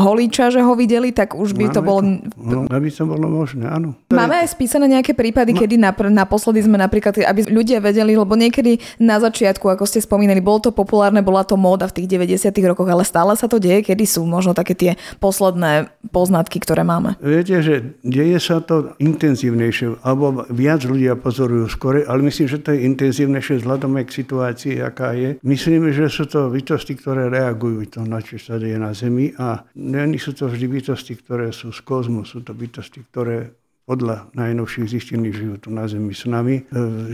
Holíča, 0.00 0.54
že 0.54 0.62
ho 0.62 0.78
videli, 0.78 1.10
tak 1.10 1.34
už 1.34 1.58
by 1.58 1.68
máme 1.68 1.74
to 1.74 1.80
bolo... 1.82 2.00
No, 2.38 2.58
aby 2.70 2.88
to 2.88 3.04
bolo 3.04 3.26
možné, 3.26 3.66
áno. 3.66 3.98
To 4.08 4.14
máme 4.14 4.46
aj 4.46 4.54
spísané 4.54 4.86
nejaké 4.86 5.12
prípady, 5.12 5.52
no. 5.52 5.58
kedy 5.58 5.74
napr- 5.76 6.08
naposledy 6.08 6.62
sme 6.62 6.78
napríklad, 6.78 7.18
aby 7.26 7.50
ľudia 7.50 7.82
vedeli, 7.82 8.14
lebo 8.14 8.38
niekedy 8.38 8.78
na 9.02 9.18
začiatku, 9.18 9.66
ako 9.66 9.84
ste 9.84 9.98
spomínali, 9.98 10.38
bolo 10.38 10.70
to 10.70 10.70
populárne, 10.70 11.20
bola 11.20 11.42
to 11.42 11.58
móda 11.58 11.90
v 11.90 12.02
tých 12.02 12.08
90 12.14 12.54
rokoch, 12.70 12.86
ale 12.86 13.02
stále 13.02 13.34
sa 13.34 13.50
to 13.50 13.58
deje, 13.58 13.82
kedy 13.90 14.06
sú 14.06 14.22
možno 14.22 14.54
také 14.54 14.78
tie 14.78 14.92
posledné 15.18 15.90
poznatky, 16.14 16.62
ktoré 16.62 16.86
máme. 16.86 17.18
Viete, 17.18 17.58
že 17.58 17.98
deje 18.06 18.38
sa 18.38 18.62
to 18.62 18.94
intenzívnejšie, 19.02 20.06
alebo 20.06 20.46
viac 20.52 20.86
ľudia 20.86 21.18
pozorujú 21.18 21.55
reagujú 21.56 21.72
skore, 21.72 22.04
ale 22.04 22.20
myslím, 22.28 22.46
že 22.52 22.60
to 22.60 22.76
je 22.76 22.84
intenzívnejšie 22.84 23.64
vzhľadom 23.64 23.96
k 24.04 24.10
situácii, 24.12 24.76
aká 24.84 25.16
je. 25.16 25.40
Myslím, 25.40 25.88
že 25.88 26.12
sú 26.12 26.28
to 26.28 26.52
bytosti, 26.52 26.92
ktoré 27.00 27.32
reagujú 27.32 27.88
to, 27.88 28.04
na 28.04 28.20
čo 28.20 28.36
sa 28.36 28.60
deje 28.60 28.76
na 28.76 28.92
Zemi 28.92 29.32
a 29.40 29.64
nie 29.72 30.20
sú 30.20 30.36
to 30.36 30.52
vždy 30.52 30.68
bytosti, 30.68 31.16
ktoré 31.16 31.48
sú 31.56 31.72
z 31.72 31.80
kozmu, 31.80 32.28
sú 32.28 32.44
to 32.44 32.52
bytosti, 32.52 33.00
ktoré 33.08 33.56
podľa 33.86 34.34
najnovších 34.34 34.98
zistení 34.98 35.30
žijú 35.30 35.62
tu 35.62 35.68
na 35.70 35.86
Zemi 35.86 36.10
s 36.10 36.26
nami, 36.26 36.58
e, 36.58 36.62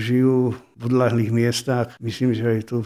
žijú 0.00 0.56
v 0.56 0.82
odlahlých 0.88 1.28
miestach. 1.28 1.92
Myslím, 2.00 2.32
že 2.32 2.48
aj 2.48 2.60
tu 2.64 2.76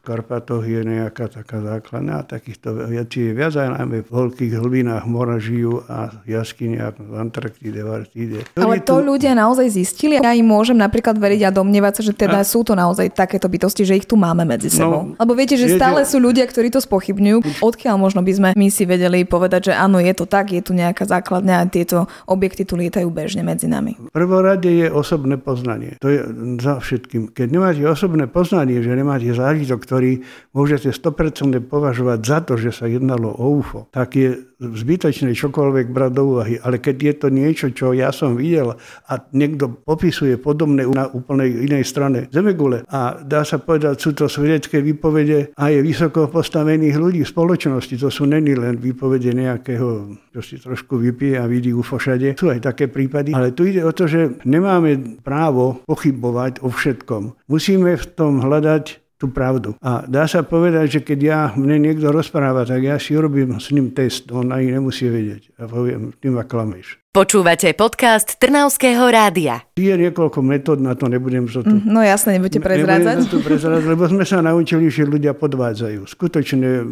Karpatoch 0.00 0.64
je 0.64 0.80
nejaká 0.80 1.28
taká 1.28 1.60
základná, 1.60 2.24
takýchto 2.24 2.88
vecí 2.88 3.28
je 3.28 3.32
viac, 3.36 3.52
aj 3.52 3.76
najmä 3.76 4.00
v 4.00 4.10
veľkých 4.10 4.52
hlbinách 4.56 5.04
mora 5.04 5.36
žijú 5.36 5.84
a 5.86 6.08
jaskyniach 6.24 6.96
v 6.96 7.12
Antarktíde, 7.20 7.84
v 7.84 7.90
Arktíde. 7.90 8.38
Ale 8.56 8.80
to 8.80 9.00
tu... 9.00 9.04
ľudia 9.04 9.36
naozaj 9.36 9.68
zistili 9.68 10.16
ja 10.16 10.32
im 10.32 10.48
môžem 10.48 10.80
napríklad 10.80 11.20
veriť 11.20 11.40
a 11.44 11.50
domnievať 11.52 11.92
sa, 12.00 12.02
že 12.08 12.12
teda 12.16 12.40
a... 12.40 12.48
sú 12.48 12.64
to 12.64 12.72
naozaj 12.72 13.12
takéto 13.12 13.44
bytosti, 13.52 13.84
že 13.84 14.00
ich 14.00 14.08
tu 14.08 14.16
máme 14.16 14.48
medzi 14.48 14.72
no, 14.72 14.76
sebou. 14.76 15.02
No, 15.12 15.16
Lebo 15.20 15.32
viete, 15.36 15.60
že 15.60 15.68
viete... 15.68 15.76
stále 15.76 16.00
sú 16.08 16.16
ľudia, 16.16 16.48
ktorí 16.48 16.72
to 16.72 16.80
spochybňujú. 16.80 17.60
Odkiaľ 17.60 17.94
možno 18.00 18.24
by 18.24 18.32
sme 18.32 18.48
my 18.56 18.68
si 18.72 18.88
vedeli 18.88 19.28
povedať, 19.28 19.70
že 19.70 19.72
áno, 19.76 20.00
je 20.00 20.12
to 20.16 20.24
tak, 20.24 20.48
je 20.56 20.64
tu 20.64 20.72
nejaká 20.72 21.04
základňa 21.04 21.54
a 21.60 21.68
tieto 21.68 22.08
objekty 22.24 22.64
tu 22.64 22.80
lietajú 22.80 23.12
bežne 23.12 23.44
medzi 23.44 23.68
nami. 23.68 24.00
V 24.00 24.12
prvom 24.12 24.40
rade 24.40 24.70
je 24.70 24.88
osobné 24.88 25.36
poznanie. 25.36 26.00
To 26.00 26.08
je 26.08 26.24
za 26.62 26.80
všetkým. 26.80 27.36
Keď 27.36 27.46
nemáte 27.52 27.82
osobné 27.84 28.24
poznanie, 28.30 28.80
že 28.80 28.96
nemáte 28.96 29.28
zážitok, 29.28 29.89
ktorý 29.90 30.22
môžete 30.54 30.94
100% 30.94 31.58
považovať 31.66 32.18
za 32.22 32.38
to, 32.46 32.54
že 32.54 32.70
sa 32.70 32.86
jednalo 32.86 33.34
o 33.34 33.58
UFO, 33.58 33.90
tak 33.90 34.14
je 34.14 34.38
zbytočné 34.62 35.34
čokoľvek 35.34 35.90
brať 35.90 36.10
do 36.14 36.22
úvahy. 36.30 36.62
Ale 36.62 36.78
keď 36.78 36.96
je 37.02 37.14
to 37.18 37.28
niečo, 37.34 37.66
čo 37.74 37.90
ja 37.90 38.14
som 38.14 38.38
videl 38.38 38.78
a 39.10 39.12
niekto 39.34 39.66
popisuje 39.82 40.38
podobné 40.38 40.86
na 40.86 41.10
úplnej 41.10 41.66
inej 41.66 41.90
strane 41.90 42.30
Zemegule 42.30 42.86
a 42.86 43.18
dá 43.18 43.42
sa 43.42 43.58
povedať, 43.58 43.98
sú 43.98 44.14
to 44.14 44.30
svedecké 44.30 44.78
výpovede 44.78 45.58
a 45.58 45.74
je 45.74 45.82
vysoko 45.82 46.30
postavených 46.30 46.94
ľudí 46.94 47.26
v 47.26 47.32
spoločnosti. 47.34 47.98
To 47.98 48.14
sú 48.14 48.30
není 48.30 48.54
len 48.54 48.78
výpovede 48.78 49.34
nejakého, 49.34 50.14
čo 50.30 50.40
si 50.44 50.62
trošku 50.62 51.02
vypije 51.02 51.40
a 51.42 51.50
vidí 51.50 51.74
UFO 51.74 51.98
všade. 51.98 52.38
Sú 52.38 52.46
aj 52.46 52.62
také 52.62 52.86
prípady. 52.86 53.34
Ale 53.34 53.50
tu 53.50 53.66
ide 53.66 53.82
o 53.82 53.90
to, 53.90 54.06
že 54.06 54.38
nemáme 54.46 55.18
právo 55.26 55.82
pochybovať 55.90 56.62
o 56.62 56.70
všetkom. 56.70 57.50
Musíme 57.50 57.98
v 57.98 58.06
tom 58.14 58.38
hľadať 58.44 59.09
tú 59.20 59.28
pravdu. 59.28 59.76
A 59.84 60.08
dá 60.08 60.24
sa 60.24 60.40
povedať, 60.40 60.96
že 60.96 61.00
keď 61.04 61.18
ja 61.20 61.40
mne 61.52 61.76
niekto 61.76 62.08
rozpráva, 62.08 62.64
tak 62.64 62.80
ja 62.80 62.96
si 62.96 63.12
urobím 63.12 63.60
s 63.60 63.68
ním 63.68 63.92
test, 63.92 64.32
on 64.32 64.48
ani 64.48 64.72
nemusí 64.72 65.04
vedieť. 65.12 65.60
A 65.60 65.68
poviem, 65.68 66.16
ty 66.16 66.32
ma 66.32 66.48
klameš. 66.48 66.99
Počúvate 67.10 67.74
podcast 67.74 68.38
Trnavského 68.38 69.02
rádia. 69.10 69.66
Je 69.74 69.90
niekoľko 69.90 70.46
metód, 70.46 70.78
na 70.78 70.94
to 70.94 71.10
nebudem 71.10 71.50
to 71.50 71.66
tu... 71.66 71.82
Mm, 71.82 71.90
no 71.90 71.98
jasne, 72.06 72.38
nebudete 72.38 72.62
prezrádzať. 72.62 73.26
Nebudem 73.26 73.34
to 73.34 73.38
prezrádzať, 73.42 73.82
lebo 73.90 74.02
sme 74.06 74.22
sa 74.22 74.38
naučili, 74.38 74.86
že 74.86 75.10
ľudia 75.10 75.34
podvádzajú. 75.34 76.06
Skutočne 76.06 76.86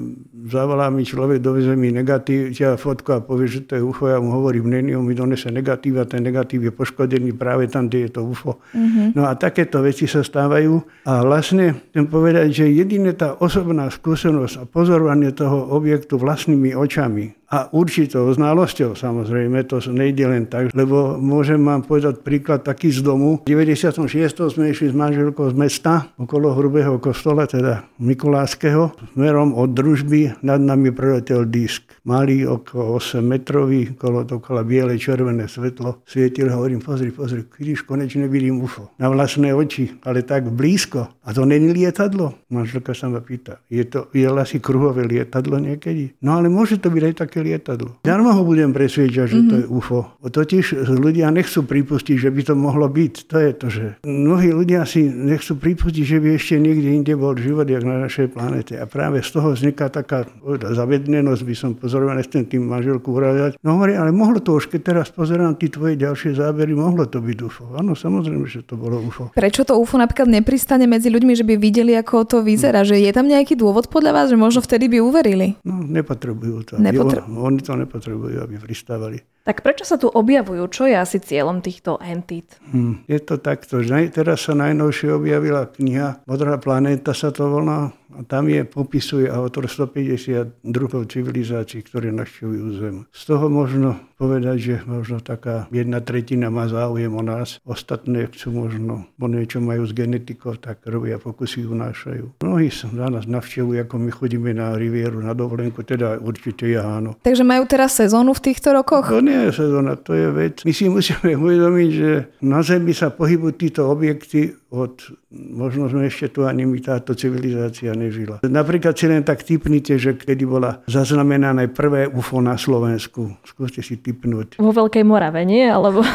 zavolá 0.50 0.90
mi 0.90 1.06
človek, 1.06 1.38
doveze 1.38 1.78
mi 1.78 1.94
negatív, 1.94 2.50
ťa 2.50 2.74
fotku 2.82 3.14
a 3.14 3.22
povie, 3.22 3.46
že 3.46 3.70
to 3.70 3.78
je 3.78 3.82
UFO, 3.86 4.10
ja 4.10 4.18
mu 4.18 4.34
hovorím, 4.34 4.66
není, 4.66 4.90
on 4.98 5.06
mi 5.06 5.14
donese 5.14 5.54
negatív 5.54 6.02
a 6.02 6.04
ten 6.10 6.26
negatív 6.26 6.66
je 6.66 6.74
poškodený 6.74 7.38
práve 7.38 7.70
tam, 7.70 7.86
kde 7.86 8.10
je 8.10 8.18
to 8.18 8.26
UFO. 8.26 8.58
Mm-hmm. 8.74 9.14
No 9.14 9.22
a 9.22 9.38
takéto 9.38 9.86
veci 9.86 10.10
sa 10.10 10.26
stávajú 10.26 11.06
a 11.06 11.22
vlastne 11.22 11.78
chcem 11.94 12.10
povedať, 12.10 12.66
že 12.66 12.74
jediné 12.74 13.14
tá 13.14 13.38
osobná 13.38 13.86
skúsenosť 13.86 14.54
a 14.58 14.62
pozorovanie 14.66 15.30
toho 15.30 15.70
objektu 15.70 16.18
vlastnými 16.18 16.74
očami, 16.74 17.37
a 17.48 17.72
určitou 17.72 18.28
znalosťou 18.28 18.92
samozrejme, 18.92 19.64
to 19.64 19.80
nejde 19.88 20.24
len 20.28 20.44
tak, 20.44 20.68
lebo 20.76 21.16
môžem 21.16 21.56
vám 21.64 21.80
povedať 21.80 22.20
príklad 22.20 22.60
taký 22.60 22.92
z 22.92 23.00
domu. 23.00 23.40
V 23.44 23.48
96. 23.48 24.04
sme 24.52 24.68
išli 24.68 24.92
s 24.92 24.94
manželkou 24.94 25.48
z 25.48 25.56
mesta 25.56 26.12
okolo 26.20 26.52
hrubého 26.52 27.00
kostola, 27.00 27.48
teda 27.48 27.88
Mikulášského, 27.96 28.92
smerom 29.16 29.56
od 29.56 29.72
družby 29.72 30.44
nad 30.44 30.60
nami 30.60 30.92
preletel 30.92 31.48
disk. 31.48 31.88
Malý 32.04 32.44
okolo 32.44 33.00
8 33.00 33.24
metrový, 33.24 33.96
okolo 33.96 34.28
dokola 34.28 34.60
biele, 34.60 35.00
červené 35.00 35.48
svetlo. 35.48 36.04
Svietil, 36.04 36.52
hovorím, 36.52 36.84
pozri, 36.84 37.08
pozri, 37.08 37.48
vidíš, 37.48 37.88
konečne 37.88 38.28
vidím 38.28 38.60
UFO. 38.60 38.92
Na 39.00 39.08
vlastné 39.08 39.56
oči, 39.56 39.96
ale 40.04 40.20
tak 40.20 40.52
blízko. 40.52 41.08
A 41.28 41.36
to 41.36 41.44
není 41.44 41.76
lietadlo? 41.76 42.40
Manželka 42.48 42.96
sa 42.96 43.12
ma 43.12 43.20
pýta. 43.20 43.60
Je 43.68 43.84
to 43.84 44.08
je 44.16 44.24
asi 44.24 44.64
kruhové 44.64 45.04
lietadlo 45.04 45.60
niekedy? 45.60 46.16
No 46.24 46.40
ale 46.40 46.48
môže 46.48 46.80
to 46.80 46.88
byť 46.88 47.02
aj 47.04 47.14
také 47.20 47.44
lietadlo. 47.44 48.00
Darmo 48.00 48.32
ho 48.32 48.40
budem 48.48 48.72
presviečať, 48.72 49.28
že 49.28 49.36
mm-hmm. 49.36 49.50
to 49.52 49.54
je 49.60 49.66
mhm. 49.68 49.76
UFO. 49.76 50.00
Totiž 50.24 50.88
ľudia 50.88 51.28
nechcú 51.28 51.68
pripustiť, 51.68 52.16
že 52.16 52.32
by 52.32 52.42
to 52.48 52.54
mohlo 52.56 52.88
byť. 52.88 53.14
To 53.28 53.36
je 53.36 53.50
to, 53.52 53.66
že 53.68 53.84
mnohí 54.08 54.56
ľudia 54.56 54.88
si 54.88 55.04
nechcú 55.04 55.60
pripustiť, 55.60 56.04
že 56.08 56.16
by 56.16 56.28
ešte 56.40 56.56
niekde 56.56 56.88
inde 56.96 57.12
bol 57.12 57.36
život, 57.36 57.68
jak 57.68 57.84
na 57.84 58.08
našej 58.08 58.32
planete. 58.32 58.80
A 58.80 58.88
práve 58.88 59.20
z 59.20 59.28
toho 59.28 59.52
vzniká 59.52 59.92
taká 59.92 60.24
zavednenosť, 60.72 61.42
by 61.44 61.54
som 61.54 61.70
pozoroval, 61.76 62.16
nechcem 62.16 62.48
tým 62.48 62.64
manželku 62.64 63.12
urážať. 63.12 63.60
No 63.60 63.76
hovorí, 63.76 64.00
ale 64.00 64.16
mohlo 64.16 64.40
to 64.40 64.56
už, 64.56 64.72
keď 64.72 64.80
teraz 64.80 65.06
pozerám 65.12 65.60
tie 65.60 65.68
tvoje 65.68 66.00
ďalšie 66.00 66.40
zábery, 66.40 66.72
mohlo 66.72 67.04
to 67.04 67.20
byť 67.20 67.36
UFO. 67.44 67.76
Áno, 67.76 67.92
samozrejme, 67.92 68.48
že 68.48 68.64
to 68.64 68.80
bolo 68.80 68.96
UFO. 69.04 69.28
Prečo 69.36 69.68
to 69.68 69.76
UFO 69.76 70.00
napríklad 70.00 70.32
nepristane 70.32 70.88
medzi 70.88 71.12
ľuďmi, 71.18 71.34
že 71.34 71.42
by 71.42 71.54
videli, 71.58 71.98
ako 71.98 72.22
to 72.22 72.38
vyzerá? 72.46 72.86
Že 72.86 73.02
je 73.02 73.10
tam 73.10 73.26
nejaký 73.26 73.58
dôvod 73.58 73.90
podľa 73.90 74.14
vás, 74.14 74.26
že 74.30 74.38
možno 74.38 74.62
vtedy 74.62 74.86
by 74.86 75.02
uverili? 75.02 75.58
No, 75.66 75.82
nepotrebujú 75.82 76.56
to. 76.62 76.72
Nepotrebujú. 76.78 77.34
Oni 77.42 77.58
to 77.58 77.74
nepotrebujú, 77.74 78.38
aby 78.38 78.54
pristávali. 78.62 79.18
Tak 79.42 79.64
prečo 79.64 79.82
sa 79.82 79.96
tu 79.96 80.06
objavujú? 80.12 80.68
Čo 80.70 80.86
je 80.86 80.94
asi 80.94 81.18
cieľom 81.18 81.64
týchto 81.64 81.98
entít? 82.04 82.60
Hmm, 82.68 83.02
je 83.08 83.18
to 83.18 83.40
takto. 83.40 83.80
Teraz 84.12 84.44
sa 84.44 84.52
najnovšie 84.52 85.08
objavila 85.08 85.66
kniha 85.72 86.28
Modrá 86.28 86.60
planéta 86.60 87.16
sa 87.16 87.32
to 87.32 87.48
volá 87.48 87.88
a 88.18 88.26
tam 88.26 88.50
je, 88.50 88.66
popisuje 88.66 89.30
autor 89.30 89.70
150 89.70 90.66
druhov 90.66 91.06
civilizácií, 91.06 91.86
ktoré 91.86 92.10
navštevujú 92.10 92.64
Zem. 92.82 92.96
Z 93.14 93.22
toho 93.30 93.46
možno 93.46 93.94
povedať, 94.18 94.56
že 94.58 94.74
možno 94.82 95.22
taká 95.22 95.70
jedna 95.70 96.02
tretina 96.02 96.50
má 96.50 96.66
záujem 96.66 97.14
o 97.14 97.22
nás. 97.22 97.62
Ostatné 97.62 98.26
chcú 98.26 98.50
možno, 98.66 99.06
bo 99.14 99.30
niečo 99.30 99.62
majú 99.62 99.86
z 99.86 99.94
genetikou, 99.94 100.58
tak 100.58 100.82
robia 100.90 101.22
pokusy 101.22 101.62
unášajú. 101.62 102.42
Mnohí 102.42 102.68
na 102.90 103.06
nás 103.06 103.30
navštevujú, 103.30 103.86
ako 103.86 103.94
my 104.02 104.10
chodíme 104.10 104.50
na 104.50 104.74
rivieru, 104.74 105.22
na 105.22 105.38
dovolenku, 105.38 105.86
teda 105.86 106.18
určite 106.18 106.66
ja 106.66 106.82
áno. 106.98 107.14
Takže 107.22 107.46
majú 107.46 107.70
teraz 107.70 107.94
sezónu 107.94 108.34
v 108.34 108.50
týchto 108.50 108.74
rokoch? 108.74 109.06
To 109.06 109.22
nie 109.22 109.46
je 109.48 109.54
sezóna, 109.54 109.94
to 109.94 110.18
je 110.18 110.28
vec. 110.34 110.66
My 110.66 110.74
si 110.74 110.90
musíme 110.90 111.38
uvedomiť, 111.38 111.90
že 111.94 112.10
na 112.42 112.66
Zemi 112.66 112.90
sa 112.90 113.14
pohybujú 113.14 113.54
títo 113.54 113.86
objekty 113.86 114.58
od, 114.68 115.00
možno 115.32 115.88
sme 115.88 116.10
ešte 116.10 116.28
tu 116.28 116.40
ani 116.44 116.68
my 116.68 116.76
táto 116.84 117.16
civilizácia 117.16 117.94
nežila. 118.08 118.40
Napríklad 118.40 118.96
si 118.96 119.04
len 119.04 119.20
tak 119.20 119.44
typnite, 119.44 120.00
že 120.00 120.16
kedy 120.16 120.48
bola 120.48 120.80
zaznamenané 120.88 121.68
prvé 121.68 122.08
UFO 122.08 122.40
na 122.40 122.56
Slovensku. 122.56 123.36
Skúste 123.44 123.84
si 123.84 124.00
typnúť. 124.00 124.56
Vo 124.56 124.72
Veľkej 124.72 125.04
Morave, 125.04 125.44
nie? 125.44 125.68
Alebo... 125.68 126.00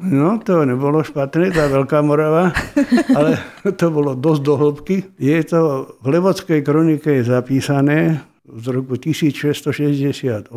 No, 0.00 0.42
to 0.42 0.66
nebolo 0.66 1.06
špatné, 1.06 1.54
tá 1.54 1.70
Veľká 1.70 2.02
Morava, 2.02 2.50
ale 3.18 3.38
to 3.78 3.88
bolo 3.88 4.18
dosť 4.18 4.40
do 4.42 4.54
hĺbky. 4.58 4.96
Je 5.16 5.38
to 5.46 5.86
v 6.02 6.06
Levodskej 6.18 6.60
kronike 6.66 7.20
je 7.20 7.30
zapísané, 7.30 8.20
z 8.50 8.66
roku 8.74 8.98
1668, 8.98 10.50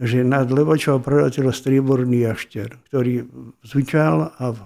že 0.00 0.18
nad 0.24 0.48
Levočou 0.48 0.96
preletel 1.04 1.52
strieborný 1.52 2.24
jašter, 2.24 2.80
ktorý 2.88 3.28
zvyčal 3.60 4.32
a 4.32 4.56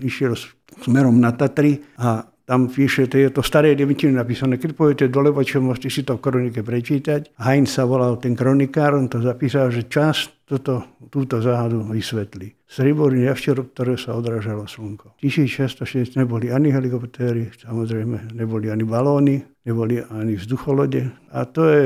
išiel 0.00 0.32
smerom 0.80 1.20
na 1.20 1.36
Tatry 1.36 1.84
a 2.00 2.24
tam 2.46 2.70
píše, 2.70 3.10
to 3.10 3.18
je 3.18 3.28
to 3.34 3.42
staré 3.42 3.74
devitiny 3.74 4.14
napísané, 4.14 4.54
keď 4.54 4.70
pôjdete 4.78 5.10
do 5.10 5.18
Levočov, 5.18 5.66
môžete 5.66 5.90
si 5.90 6.00
to 6.06 6.14
v 6.14 6.22
kronike 6.22 6.62
prečítať. 6.62 7.34
Heinz 7.42 7.74
sa 7.74 7.82
volal 7.82 8.22
ten 8.22 8.38
kronikár, 8.38 8.94
on 8.94 9.10
to 9.10 9.18
zapísal, 9.18 9.74
že 9.74 9.90
čas 9.90 10.30
toto, 10.46 10.86
túto 11.10 11.42
záhadu 11.42 11.82
vysvetlí. 11.90 12.54
Strieborný 12.70 13.26
javčer, 13.26 13.58
ktoré 13.58 13.98
sa 13.98 14.14
odrážalo 14.14 14.70
slnko. 14.70 15.18
1606 15.18 16.14
neboli 16.14 16.54
ani 16.54 16.70
helikoptéry, 16.70 17.50
samozrejme 17.50 18.30
neboli 18.30 18.70
ani 18.70 18.86
balóny, 18.86 19.42
neboli 19.66 19.98
ani 20.06 20.38
vzducholode. 20.38 21.10
A 21.34 21.50
to 21.50 21.66
je 21.66 21.82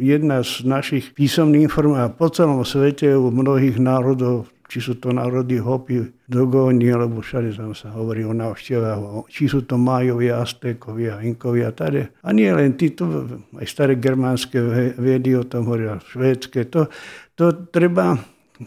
jedna 0.00 0.40
z 0.40 0.64
našich 0.64 1.12
písomných 1.12 1.68
informácií. 1.68 2.16
Po 2.16 2.32
celom 2.32 2.64
svete 2.64 3.12
u 3.20 3.28
mnohých 3.28 3.76
národov 3.76 4.48
či 4.70 4.78
sú 4.78 5.02
to 5.02 5.10
národy 5.10 5.58
Hopi, 5.58 6.14
Dogóni, 6.30 6.94
alebo 6.94 7.18
všade 7.18 7.58
tam 7.58 7.74
sa 7.74 7.90
hovorí 7.90 8.22
o 8.22 8.30
návštevách, 8.30 9.26
či 9.26 9.50
sú 9.50 9.66
to 9.66 9.74
Majovia, 9.74 10.38
Aztékovia, 10.38 11.18
Inkovia, 11.26 11.74
tade. 11.74 12.14
A 12.22 12.30
nie 12.30 12.46
len 12.54 12.78
títo, 12.78 13.26
aj 13.58 13.66
staré 13.66 13.98
germánske 13.98 14.62
vedy 14.94 15.34
o 15.34 15.42
tom 15.42 15.66
hovoria, 15.66 15.98
švédske. 15.98 16.70
To, 16.70 16.86
to 17.34 17.66
treba 17.74 18.14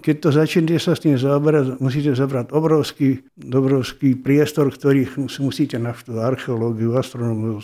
keď 0.02 0.16
to 0.18 0.30
začnete 0.34 0.82
sa 0.82 0.98
s 0.98 1.06
tým 1.06 1.14
zaoberať, 1.14 1.78
musíte 1.78 2.18
zabrať 2.18 2.50
obrovský, 2.50 3.22
obrovský 3.38 4.18
priestor, 4.18 4.74
ktorý 4.74 5.06
musíte 5.38 5.78
naštudovať 5.78 6.26
archeológiu, 6.26 6.98
astronómiu, 6.98 7.62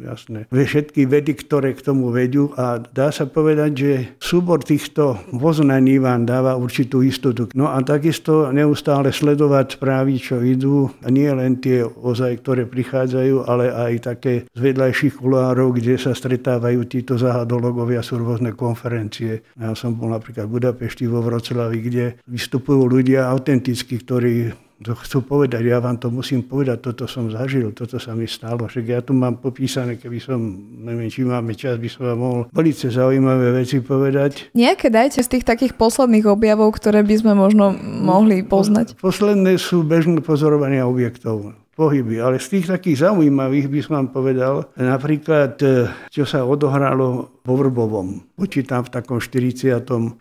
jasné, 0.00 0.48
všetky 0.48 1.04
vedy, 1.04 1.36
ktoré 1.36 1.76
k 1.76 1.84
tomu 1.84 2.08
vedú 2.08 2.56
a 2.56 2.80
dá 2.80 3.12
sa 3.12 3.28
povedať, 3.28 3.70
že 3.76 3.92
súbor 4.16 4.64
týchto 4.64 5.20
poznaní 5.28 6.00
vám 6.00 6.24
dáva 6.24 6.56
určitú 6.56 7.04
istotu. 7.04 7.52
No 7.52 7.68
a 7.68 7.84
takisto 7.84 8.48
neustále 8.50 9.12
sledovať 9.12 9.76
správy, 9.76 10.16
čo 10.16 10.40
idú, 10.40 10.88
a 11.04 11.12
nie 11.12 11.28
len 11.28 11.60
tie 11.60 11.84
ozaj, 11.84 12.40
ktoré 12.40 12.64
prichádzajú, 12.64 13.44
ale 13.44 13.68
aj 13.68 13.92
také 14.16 14.34
z 14.48 14.58
vedľajších 14.58 15.20
kulárov, 15.20 15.76
kde 15.76 16.00
sa 16.00 16.16
stretávajú 16.16 16.88
títo 16.88 17.20
zahadologovia, 17.20 18.00
sú 18.00 18.16
rôzne 18.16 18.56
konferencie. 18.56 19.44
Ja 19.60 19.76
som 19.76 19.92
bol 19.98 20.14
napríklad 20.14 20.48
v 20.48 20.54
Budapešti 20.56 21.04
vo 21.04 21.20
Vroclavi 21.20 21.65
oslavy, 21.66 21.78
kde 21.82 22.04
vystupujú 22.30 22.86
ľudia 22.86 23.26
autenticky, 23.26 23.98
ktorí 23.98 24.54
to 24.76 24.92
chcú 24.92 25.24
povedať, 25.24 25.64
ja 25.64 25.80
vám 25.80 25.96
to 25.96 26.12
musím 26.12 26.44
povedať, 26.44 26.84
toto 26.92 27.08
som 27.08 27.32
zažil, 27.32 27.72
toto 27.72 27.96
sa 27.96 28.12
mi 28.12 28.28
stalo. 28.28 28.68
Však 28.68 28.84
ja 28.84 29.00
tu 29.00 29.16
mám 29.16 29.40
popísané, 29.40 29.96
keby 29.96 30.20
som, 30.20 30.36
neviem, 30.84 31.08
či 31.08 31.24
máme 31.24 31.56
čas, 31.56 31.80
by 31.80 31.88
som 31.88 32.12
vám 32.12 32.18
mohol 32.20 32.42
velice 32.52 32.92
zaujímavé 32.92 33.56
veci 33.56 33.80
povedať. 33.80 34.52
Nejaké 34.52 34.92
dajte 34.92 35.24
z 35.24 35.32
tých 35.32 35.48
takých 35.48 35.80
posledných 35.80 36.28
objavov, 36.28 36.76
ktoré 36.76 37.00
by 37.00 37.14
sme 37.16 37.32
možno 37.32 37.72
mohli 37.80 38.44
poznať. 38.44 39.00
Posledné 39.00 39.56
sú 39.56 39.80
bežné 39.80 40.20
pozorovania 40.20 40.84
objektov 40.84 41.56
pohyby. 41.76 42.18
Ale 42.18 42.40
z 42.40 42.58
tých 42.58 42.66
takých 42.72 43.06
zaujímavých 43.06 43.68
by 43.68 43.78
som 43.84 43.92
vám 44.00 44.08
povedal, 44.10 44.54
napríklad, 44.80 45.60
e, 45.60 45.92
čo 46.08 46.24
sa 46.24 46.42
odohralo 46.48 47.38
vo 47.44 47.54
Vrbovom. 47.54 48.24
Počítam 48.34 48.88
v 48.88 48.90
takom 48.96 49.20
44. 49.20 50.16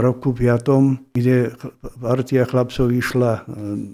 roku, 0.00 0.32
5., 0.32 1.14
kde 1.14 1.52
partia 2.00 2.48
chlapcov 2.48 2.88
išla 2.88 3.32
e, 3.36 3.40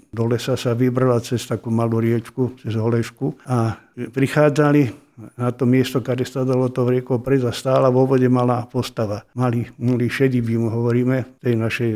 do 0.09 0.23
lesa, 0.25 0.55
sa 0.55 0.71
vybrala 0.71 1.19
cez 1.19 1.43
takú 1.43 1.67
malú 1.69 1.99
riečku, 1.99 2.55
cez 2.63 2.79
Holešku 2.79 3.43
a 3.45 3.75
prichádzali 3.93 5.04
na 5.35 5.49
to 5.51 5.63
miesto, 5.63 6.03
kde 6.03 6.27
sa 6.27 6.43
dalo 6.43 6.67
to 6.67 6.87
riekou 6.87 7.19
prejsť 7.23 7.45
a 7.47 7.53
stála 7.55 7.87
vo 7.87 8.03
vode 8.03 8.27
malá 8.27 8.67
postava. 8.67 9.23
Malý, 9.35 9.71
malý 9.79 10.11
šedivý 10.11 10.59
mu 10.59 10.67
hovoríme, 10.67 11.39
tej 11.39 11.55
našej 11.55 11.91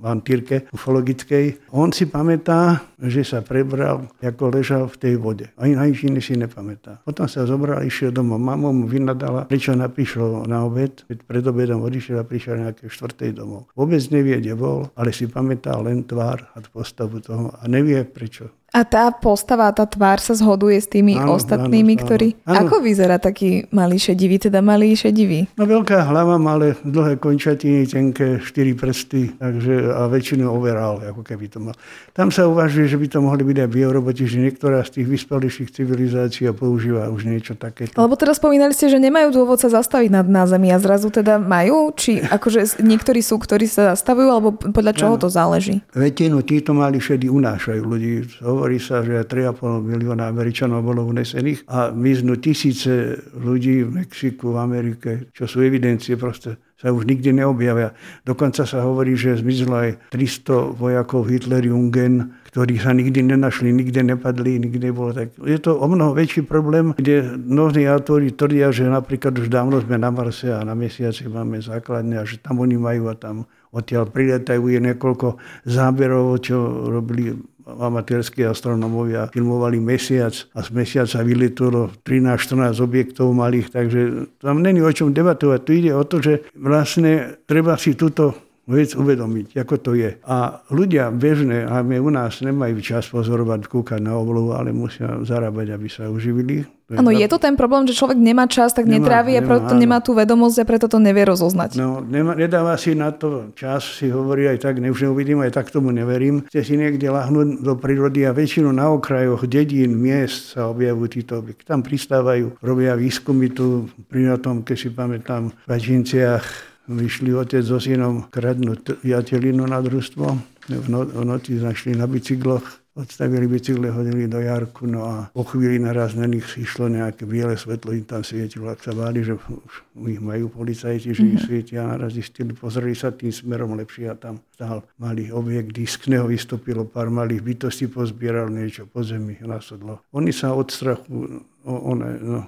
vantírke 0.00 0.68
ufologickej. 0.72 1.70
On 1.76 1.92
si 1.92 2.08
pamätá, 2.08 2.84
že 3.00 3.22
sa 3.24 3.44
prebral, 3.44 4.08
ako 4.20 4.54
ležal 4.54 4.88
v 4.88 4.96
tej 4.96 5.14
vode. 5.20 5.46
Ani 5.60 5.76
na 5.76 5.84
nič 5.84 6.04
si 6.24 6.34
nepamätá. 6.34 7.04
Potom 7.04 7.28
sa 7.28 7.44
zobral, 7.44 7.84
išiel 7.84 8.10
domov. 8.10 8.40
Mamo 8.40 8.72
mu 8.72 8.86
vynadala, 8.88 9.44
prečo 9.44 9.76
napíšlo 9.76 10.48
na 10.48 10.64
obed, 10.64 11.04
keď 11.04 11.18
pred 11.24 11.44
obedom 11.44 11.84
odišiel 11.84 12.20
a 12.20 12.24
prišiel 12.24 12.64
nejaké 12.64 12.88
štvrtej 12.88 13.36
domov. 13.36 13.68
Vôbec 13.76 14.00
nevie, 14.08 14.40
kde 14.40 14.56
bol, 14.56 14.88
ale 14.96 15.12
si 15.12 15.28
pamätá 15.28 15.76
len 15.76 16.04
tvár 16.04 16.48
a 16.56 16.64
postavu 16.64 17.20
toho 17.20 17.52
a 17.52 17.64
nevie 17.68 18.02
prečo. 18.08 18.48
A 18.74 18.82
tá 18.82 19.14
postava, 19.14 19.70
tá 19.70 19.86
tvár 19.86 20.18
sa 20.18 20.34
zhoduje 20.34 20.82
s 20.82 20.90
tými 20.90 21.14
áno, 21.14 21.38
ostatnými, 21.38 21.94
áno, 21.94 22.02
ktorí... 22.02 22.28
Áno. 22.42 22.66
Ako 22.66 22.82
vyzerá 22.82 23.22
taký 23.22 23.70
malý 23.70 24.02
šedivý, 24.02 24.42
teda 24.42 24.58
malý 24.58 24.98
šedivý? 24.98 25.46
No 25.54 25.62
veľká 25.62 26.02
hlava, 26.10 26.42
malé 26.42 26.74
dlhé 26.82 27.22
končatiny, 27.22 27.86
tenké, 27.86 28.42
štyri 28.42 28.74
prsty, 28.74 29.38
takže 29.38 29.94
a 29.94 30.10
väčšinu 30.10 30.50
overall, 30.50 30.98
ako 30.98 31.22
keby 31.22 31.46
to 31.46 31.62
mal. 31.62 31.78
Tam 32.10 32.34
sa 32.34 32.50
uvažuje, 32.50 32.90
že 32.90 32.98
by 32.98 33.06
to 33.06 33.18
mohli 33.22 33.46
byť 33.46 33.62
aj 33.62 33.70
bioroboti, 33.70 34.26
že 34.26 34.42
niektorá 34.42 34.82
z 34.82 34.98
tých 34.98 35.06
vyspelejších 35.06 35.70
civilizácií 35.70 36.50
používa 36.50 37.06
už 37.14 37.30
niečo 37.30 37.54
také. 37.54 37.86
Lebo 37.94 38.18
teraz 38.18 38.42
spomínali 38.42 38.74
ste, 38.74 38.90
že 38.90 38.98
nemajú 38.98 39.30
dôvod 39.30 39.62
sa 39.62 39.70
zastaviť 39.70 40.10
nad 40.10 40.26
na 40.26 40.50
Zemi 40.50 40.74
a 40.74 40.82
zrazu 40.82 41.14
teda 41.14 41.38
majú? 41.38 41.94
Či 41.94 42.26
akože 42.26 42.82
niektorí 42.82 43.22
sú, 43.22 43.38
ktorí 43.38 43.70
sa 43.70 43.94
zastavujú, 43.94 44.28
alebo 44.34 44.50
podľa 44.58 44.98
čoho 44.98 45.14
to 45.14 45.30
záleží? 45.30 45.78
Väčšinu 45.94 46.42
títo 46.42 46.74
mali 46.74 46.98
šedy 46.98 47.30
unášajú 47.30 47.82
ľudí 47.86 48.42
hovorí 48.64 48.80
sa, 48.80 49.04
že 49.04 49.28
3,5 49.28 49.60
milióna 49.84 50.24
Američanov 50.24 50.80
bolo 50.80 51.04
unesených 51.04 51.68
a 51.68 51.92
vyznú 51.92 52.40
tisíce 52.40 53.12
ľudí 53.36 53.84
v 53.84 54.00
Mexiku, 54.00 54.56
v 54.56 54.58
Amerike, 54.64 55.28
čo 55.36 55.44
sú 55.44 55.60
evidencie 55.60 56.16
proste 56.16 56.56
sa 56.74 56.92
už 56.92 57.08
nikdy 57.08 57.32
neobjavia. 57.32 57.96
Dokonca 58.28 58.68
sa 58.68 58.84
hovorí, 58.84 59.16
že 59.16 59.40
zmizlo 59.40 59.88
aj 59.88 60.12
300 60.12 60.76
vojakov 60.76 61.32
Hitler-Jungen, 61.32 62.44
ktorí 62.52 62.76
sa 62.76 62.92
nikdy 62.92 63.24
nenašli, 63.24 63.72
nikde 63.72 64.04
nepadli, 64.04 64.60
nikde 64.60 64.92
bolo 64.92 65.16
tak. 65.16 65.32
Je 65.48 65.56
to 65.56 65.80
o 65.80 65.86
mnoho 65.88 66.12
väčší 66.12 66.44
problém, 66.44 66.92
kde 66.92 67.40
mnohí 67.40 67.88
autori 67.88 68.36
tvrdia, 68.36 68.68
že 68.68 68.84
napríklad 68.84 69.32
už 69.32 69.48
dávno 69.48 69.80
sme 69.80 69.96
na 69.96 70.12
Marse 70.12 70.52
a 70.52 70.60
na 70.60 70.76
Mesiaci 70.76 71.24
máme 71.24 71.64
základne 71.64 72.20
a 72.20 72.28
že 72.28 72.36
tam 72.42 72.60
oni 72.60 72.76
majú 72.76 73.08
a 73.08 73.16
tam 73.16 73.48
odtiaľ 73.74 74.06
priletajú 74.06 74.70
je 74.70 74.78
niekoľko 74.84 75.40
záberov, 75.66 76.38
čo 76.44 76.56
robili 76.92 77.34
amatérskí 77.64 78.44
astronomovia 78.44 79.32
filmovali 79.32 79.80
mesiac 79.80 80.36
a 80.52 80.60
z 80.60 80.68
mesiaca 80.70 81.24
vyletelo 81.24 81.88
13-14 82.04 82.84
objektov 82.84 83.32
malých, 83.32 83.72
takže 83.72 84.00
tam 84.38 84.60
není 84.60 84.84
o 84.84 84.92
čom 84.92 85.16
debatovať. 85.16 85.60
Tu 85.64 85.72
ide 85.80 85.92
o 85.96 86.04
to, 86.04 86.20
že 86.20 86.44
vlastne 86.52 87.40
treba 87.48 87.80
si 87.80 87.96
túto 87.96 88.43
vec 88.64 88.96
uvedomiť, 88.96 89.60
ako 89.60 89.74
to 89.80 89.90
je. 89.96 90.16
A 90.24 90.64
ľudia 90.72 91.12
bežné, 91.12 91.68
a 91.68 91.84
my 91.84 92.00
u 92.00 92.10
nás 92.10 92.40
nemajú 92.40 92.80
čas 92.80 93.08
pozorovať, 93.12 93.68
kúkať 93.68 94.00
na 94.00 94.16
oblohu, 94.16 94.56
ale 94.56 94.72
musia 94.72 95.20
zarábať, 95.24 95.76
aby 95.76 95.88
sa 95.88 96.08
uživili. 96.08 96.64
Áno, 96.92 97.08
je 97.08 97.24
to 97.24 97.40
ten 97.40 97.56
problém, 97.56 97.88
že 97.88 97.96
človek 97.96 98.20
nemá 98.20 98.44
čas, 98.44 98.76
tak 98.76 98.84
nemá, 98.84 99.08
netrávi 99.08 99.40
a 99.40 99.42
preto 99.42 99.72
áno. 99.72 99.80
nemá 99.80 100.04
tú 100.04 100.12
vedomosť 100.12 100.56
a 100.60 100.64
preto 100.68 100.84
to 100.84 101.00
nevie 101.00 101.24
rozoznať. 101.24 101.80
No, 101.80 102.04
nemá, 102.04 102.36
nedáva 102.36 102.76
si 102.76 102.92
na 102.92 103.08
to 103.08 103.56
čas, 103.56 103.88
si 103.96 104.12
hovorí 104.12 104.44
aj 104.52 104.68
tak, 104.68 104.76
už 104.84 105.08
neuvidím, 105.08 105.40
aj 105.40 105.56
tak 105.56 105.72
tomu 105.72 105.88
neverím. 105.96 106.44
Chce 106.52 106.60
si 106.60 106.74
niekde 106.76 107.08
lahnúť 107.08 107.64
do 107.64 107.72
prírody 107.80 108.28
a 108.28 108.36
väčšinu 108.36 108.68
na 108.68 108.92
okrajoch 108.92 109.48
dedín, 109.48 109.96
miest 109.96 110.52
sa 110.52 110.68
objavujú 110.68 111.08
títo 111.08 111.40
objekty. 111.40 111.64
Tam 111.64 111.80
pristávajú, 111.80 112.60
robia 112.60 112.92
výskumy 113.00 113.48
tu 113.48 113.88
pri 114.12 114.36
tom, 114.44 114.60
keď 114.60 114.76
si 114.76 114.88
pamätám, 114.92 115.56
v 115.56 115.64
Bačinciach 115.64 116.73
vyšli 116.88 117.32
otec 117.32 117.64
so 117.64 117.80
synom 117.80 118.28
kradnúť 118.28 119.00
jatelinu 119.00 119.64
na 119.64 119.80
družstvo. 119.80 120.26
V, 120.68 120.86
no, 120.88 121.04
noci 121.04 121.60
našli 121.60 121.96
na 121.96 122.08
bicykloch, 122.08 122.83
odstavili 122.94 123.46
bicykle, 123.46 123.90
hodili 123.90 124.26
do 124.30 124.40
jarku, 124.40 124.86
no 124.86 125.04
a 125.04 125.14
po 125.34 125.42
chvíli 125.42 125.78
naraz 125.78 126.14
na 126.14 126.26
nich 126.30 126.46
išlo 126.54 126.86
nejaké 126.86 127.26
biele 127.26 127.58
svetlo, 127.58 127.90
im 127.90 128.06
tam 128.06 128.22
svietilo, 128.22 128.70
ak 128.70 128.86
sa 128.86 128.94
báli, 128.94 129.26
že 129.26 129.34
už 129.34 129.74
ich 130.06 130.22
majú 130.22 130.46
policajti, 130.46 131.10
že 131.10 131.22
ich 131.26 131.42
mhm. 131.42 131.46
svietia 131.46 131.78
a 131.82 131.98
naraz 131.98 132.14
zistili, 132.14 132.54
pozreli 132.54 132.94
sa 132.94 133.10
tým 133.10 133.34
smerom 133.34 133.74
lepšie 133.74 134.06
a 134.10 134.14
tam 134.14 134.38
stál 134.54 134.86
malý 135.02 135.34
objekt, 135.34 135.74
disk, 135.74 136.06
z 136.06 136.14
neho 136.14 136.30
vystúpilo 136.30 136.86
pár 136.86 137.10
malých 137.10 137.42
bytostí, 137.42 137.90
pozbieral 137.90 138.46
niečo 138.46 138.86
po 138.86 139.02
zemi, 139.02 139.42
nasadlo. 139.42 140.06
Oni 140.14 140.30
sa 140.30 140.54
od 140.54 140.70
strachu 140.70 141.42
one, 141.64 142.08
no, 142.20 142.40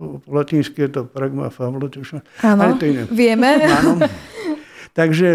po 0.00 0.30
latinsky 0.32 0.88
je 0.88 0.88
to 0.88 1.00
pragma 1.04 1.52
fabula, 1.52 1.92
Áno, 2.42 2.74
vieme. 3.12 3.68
Áno. 3.68 4.00
Takže 4.92 5.28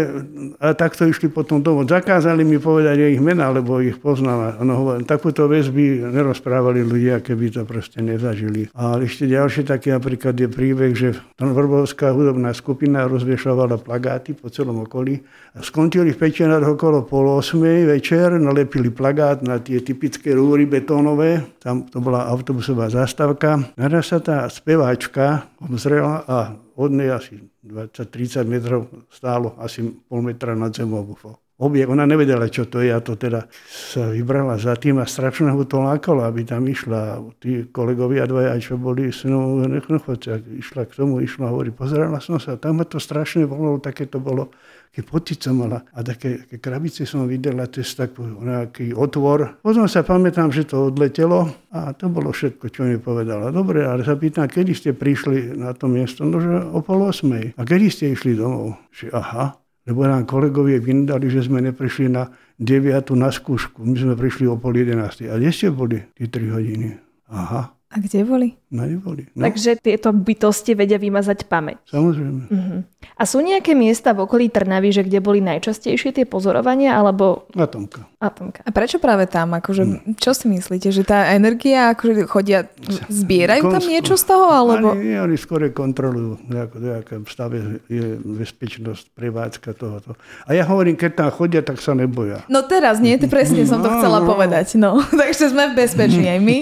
takto 0.78 1.02
išli 1.10 1.34
potom 1.34 1.58
domov. 1.58 1.90
Zakázali 1.90 2.46
mi 2.46 2.62
povedať 2.62 3.10
ich 3.10 3.18
mena, 3.18 3.50
lebo 3.50 3.82
ich 3.82 3.98
poznám. 3.98 4.62
No, 4.62 4.86
hovorím, 4.86 5.02
takúto 5.02 5.50
vec 5.50 5.66
by 5.66 6.14
nerozprávali 6.14 6.86
ľudia, 6.86 7.18
keby 7.18 7.50
to 7.50 7.66
proste 7.66 7.98
nezažili. 7.98 8.70
A 8.78 9.02
ešte 9.02 9.26
ďalšie 9.26 9.66
také 9.66 9.90
napríklad 9.90 10.38
je 10.38 10.46
príbeh, 10.46 10.94
že 10.94 11.18
Vrbovská 11.42 12.14
hudobná 12.14 12.54
skupina 12.54 13.10
rozviešovala 13.10 13.82
plagáty 13.82 14.30
po 14.30 14.46
celom 14.46 14.86
okolí 14.86 15.18
a 15.58 15.62
skončili 15.66 16.14
v 16.14 16.22
Pečenách 16.22 16.78
okolo 16.78 17.02
pol 17.02 17.26
osmej 17.42 17.90
večer, 17.90 18.38
nalepili 18.38 18.94
plagát 18.94 19.42
na 19.42 19.58
tie 19.58 19.82
typické 19.82 20.38
rúry 20.38 20.70
betónové, 20.70 21.42
tam 21.58 21.82
to 21.82 21.98
bola 21.98 22.30
autobusová 22.30 22.86
zástavka. 22.94 23.58
Naraz 23.74 24.14
sa 24.14 24.22
tá 24.22 24.46
speváčka 24.46 25.50
obzrela 25.60 26.24
a 26.28 26.56
od 26.74 26.92
nej 26.92 27.10
asi 27.10 27.42
20-30 27.64 28.44
metrov 28.46 28.86
stálo 29.10 29.54
asi 29.58 29.82
pol 30.08 30.22
metra 30.22 30.54
nad 30.54 30.74
zemou 30.74 31.02
UFO. 31.02 31.47
Objekt, 31.58 31.90
ona 31.90 32.06
nevedela, 32.06 32.46
čo 32.46 32.70
to 32.70 32.78
je 32.78 32.94
a 32.94 33.02
to 33.02 33.18
teda 33.18 33.50
sa 33.66 34.14
vybrala 34.14 34.54
za 34.62 34.78
tým 34.78 35.02
a 35.02 35.10
strašne 35.10 35.50
ho 35.50 35.62
to 35.66 35.82
lákalo, 35.82 36.22
aby 36.22 36.46
tam 36.46 36.62
išla. 36.70 37.18
Tí 37.42 37.66
kolegovia 37.74 38.30
dvaja, 38.30 38.54
čo 38.62 38.78
boli 38.78 39.10
s 39.10 39.26
ňou 39.26 39.66
nechnochodci, 39.66 40.62
išla 40.62 40.86
k 40.86 40.92
tomu, 40.94 41.18
išla 41.18 41.50
a 41.50 41.52
hovorí, 41.52 41.74
pozerala 41.74 42.22
som 42.22 42.38
sa, 42.38 42.54
tam 42.54 42.78
ma 42.78 42.86
to 42.86 43.02
strašne 43.02 43.50
bolo, 43.50 43.82
také 43.82 44.06
to 44.06 44.22
bolo 44.22 44.54
také 44.88 45.04
pocit 45.04 45.38
som 45.38 45.54
mala 45.60 45.84
a 45.94 46.02
také, 46.02 46.42
také 46.42 46.58
krabice 46.58 47.06
som 47.06 47.28
videla 47.28 47.68
cez 47.70 47.86
taký 47.94 48.24
nejaký 48.24 48.96
otvor. 48.96 49.60
Potom 49.62 49.86
sa 49.86 50.02
pamätám, 50.02 50.50
že 50.50 50.66
to 50.66 50.90
odletelo 50.90 51.54
a 51.70 51.94
to 51.94 52.10
bolo 52.10 52.34
všetko, 52.34 52.66
čo 52.72 52.82
mi 52.82 52.96
povedala. 52.98 53.54
Dobre, 53.54 53.86
ale 53.86 54.02
sa 54.02 54.18
pýtam, 54.18 54.50
kedy 54.50 54.72
ste 54.74 54.90
prišli 54.96 55.54
na 55.54 55.70
to 55.76 55.86
miesto? 55.86 56.26
No, 56.26 56.40
že 56.40 56.50
o 56.50 56.80
pol 56.82 57.06
osmej. 57.06 57.54
A 57.54 57.62
kedy 57.62 57.86
ste 57.92 58.04
išli 58.10 58.34
domov? 58.34 58.74
Že 58.90 59.12
aha, 59.14 59.44
lebo 59.88 60.04
nám 60.04 60.28
kolegovie 60.28 60.76
vyndali, 60.76 61.32
že 61.32 61.48
sme 61.48 61.64
neprišli 61.64 62.12
na 62.12 62.28
9 62.60 63.16
na 63.16 63.32
skúšku. 63.32 63.80
My 63.88 63.96
sme 63.96 64.14
prišli 64.20 64.44
o 64.44 64.60
pol 64.60 64.76
11. 64.76 65.32
A 65.32 65.40
kde 65.40 65.48
ste 65.48 65.72
boli 65.72 66.04
tie 66.12 66.28
3 66.28 66.54
hodiny? 66.60 66.92
Aha, 67.32 67.72
a 67.88 68.04
kde 68.04 68.20
boli? 68.20 68.52
No 68.68 68.84
neboli. 68.84 69.24
No. 69.32 69.48
Takže 69.48 69.80
tieto 69.80 70.12
bytosti 70.12 70.76
vedia 70.76 71.00
vymazať 71.00 71.48
pamäť. 71.48 71.80
Samozrejme. 71.88 72.40
Uh-huh. 72.52 72.80
A 73.16 73.22
sú 73.24 73.40
nejaké 73.40 73.72
miesta 73.72 74.12
v 74.12 74.28
okolí 74.28 74.52
Trnavy, 74.52 74.92
že 74.92 75.08
kde 75.08 75.24
boli 75.24 75.40
najčastejšie 75.40 76.12
tie 76.12 76.28
pozorovania, 76.28 77.00
alebo... 77.00 77.48
Atomka. 77.56 78.04
Atomka. 78.20 78.60
A 78.68 78.70
prečo 78.76 79.00
práve 79.00 79.24
tam? 79.24 79.56
Akože, 79.56 79.88
hmm. 79.88 80.20
Čo 80.20 80.36
si 80.36 80.52
myslíte? 80.52 80.92
Že 80.92 81.02
tá 81.08 81.32
energia, 81.32 81.96
akože 81.96 82.28
chodia, 82.28 82.68
zbierajú 83.08 83.72
tam 83.72 83.80
niečo 83.80 84.20
z 84.20 84.24
toho? 84.36 84.52
Alebo... 84.52 84.92
Ani, 84.92 85.16
oni 85.16 85.36
skôr 85.40 85.64
kontrolujú, 85.72 86.36
v 86.44 87.28
stave 87.32 87.80
je 87.88 88.20
bezpečnosť, 88.20 89.16
prevádzka 89.16 89.72
tohoto. 89.72 90.12
A 90.44 90.52
ja 90.52 90.68
hovorím, 90.68 91.00
keď 91.00 91.24
tam 91.24 91.28
chodia, 91.32 91.64
tak 91.64 91.80
sa 91.80 91.96
neboja. 91.96 92.44
No 92.52 92.68
teraz 92.68 93.00
nie, 93.00 93.16
to 93.16 93.32
presne 93.32 93.64
som 93.64 93.80
to 93.80 93.88
no, 93.88 93.96
chcela 93.96 94.20
no. 94.20 94.28
povedať. 94.28 94.76
No. 94.76 95.00
Takže 95.24 95.56
sme 95.56 95.72
v 95.72 95.80
bezpečí 95.80 96.28
aj 96.28 96.40
my. 96.44 96.56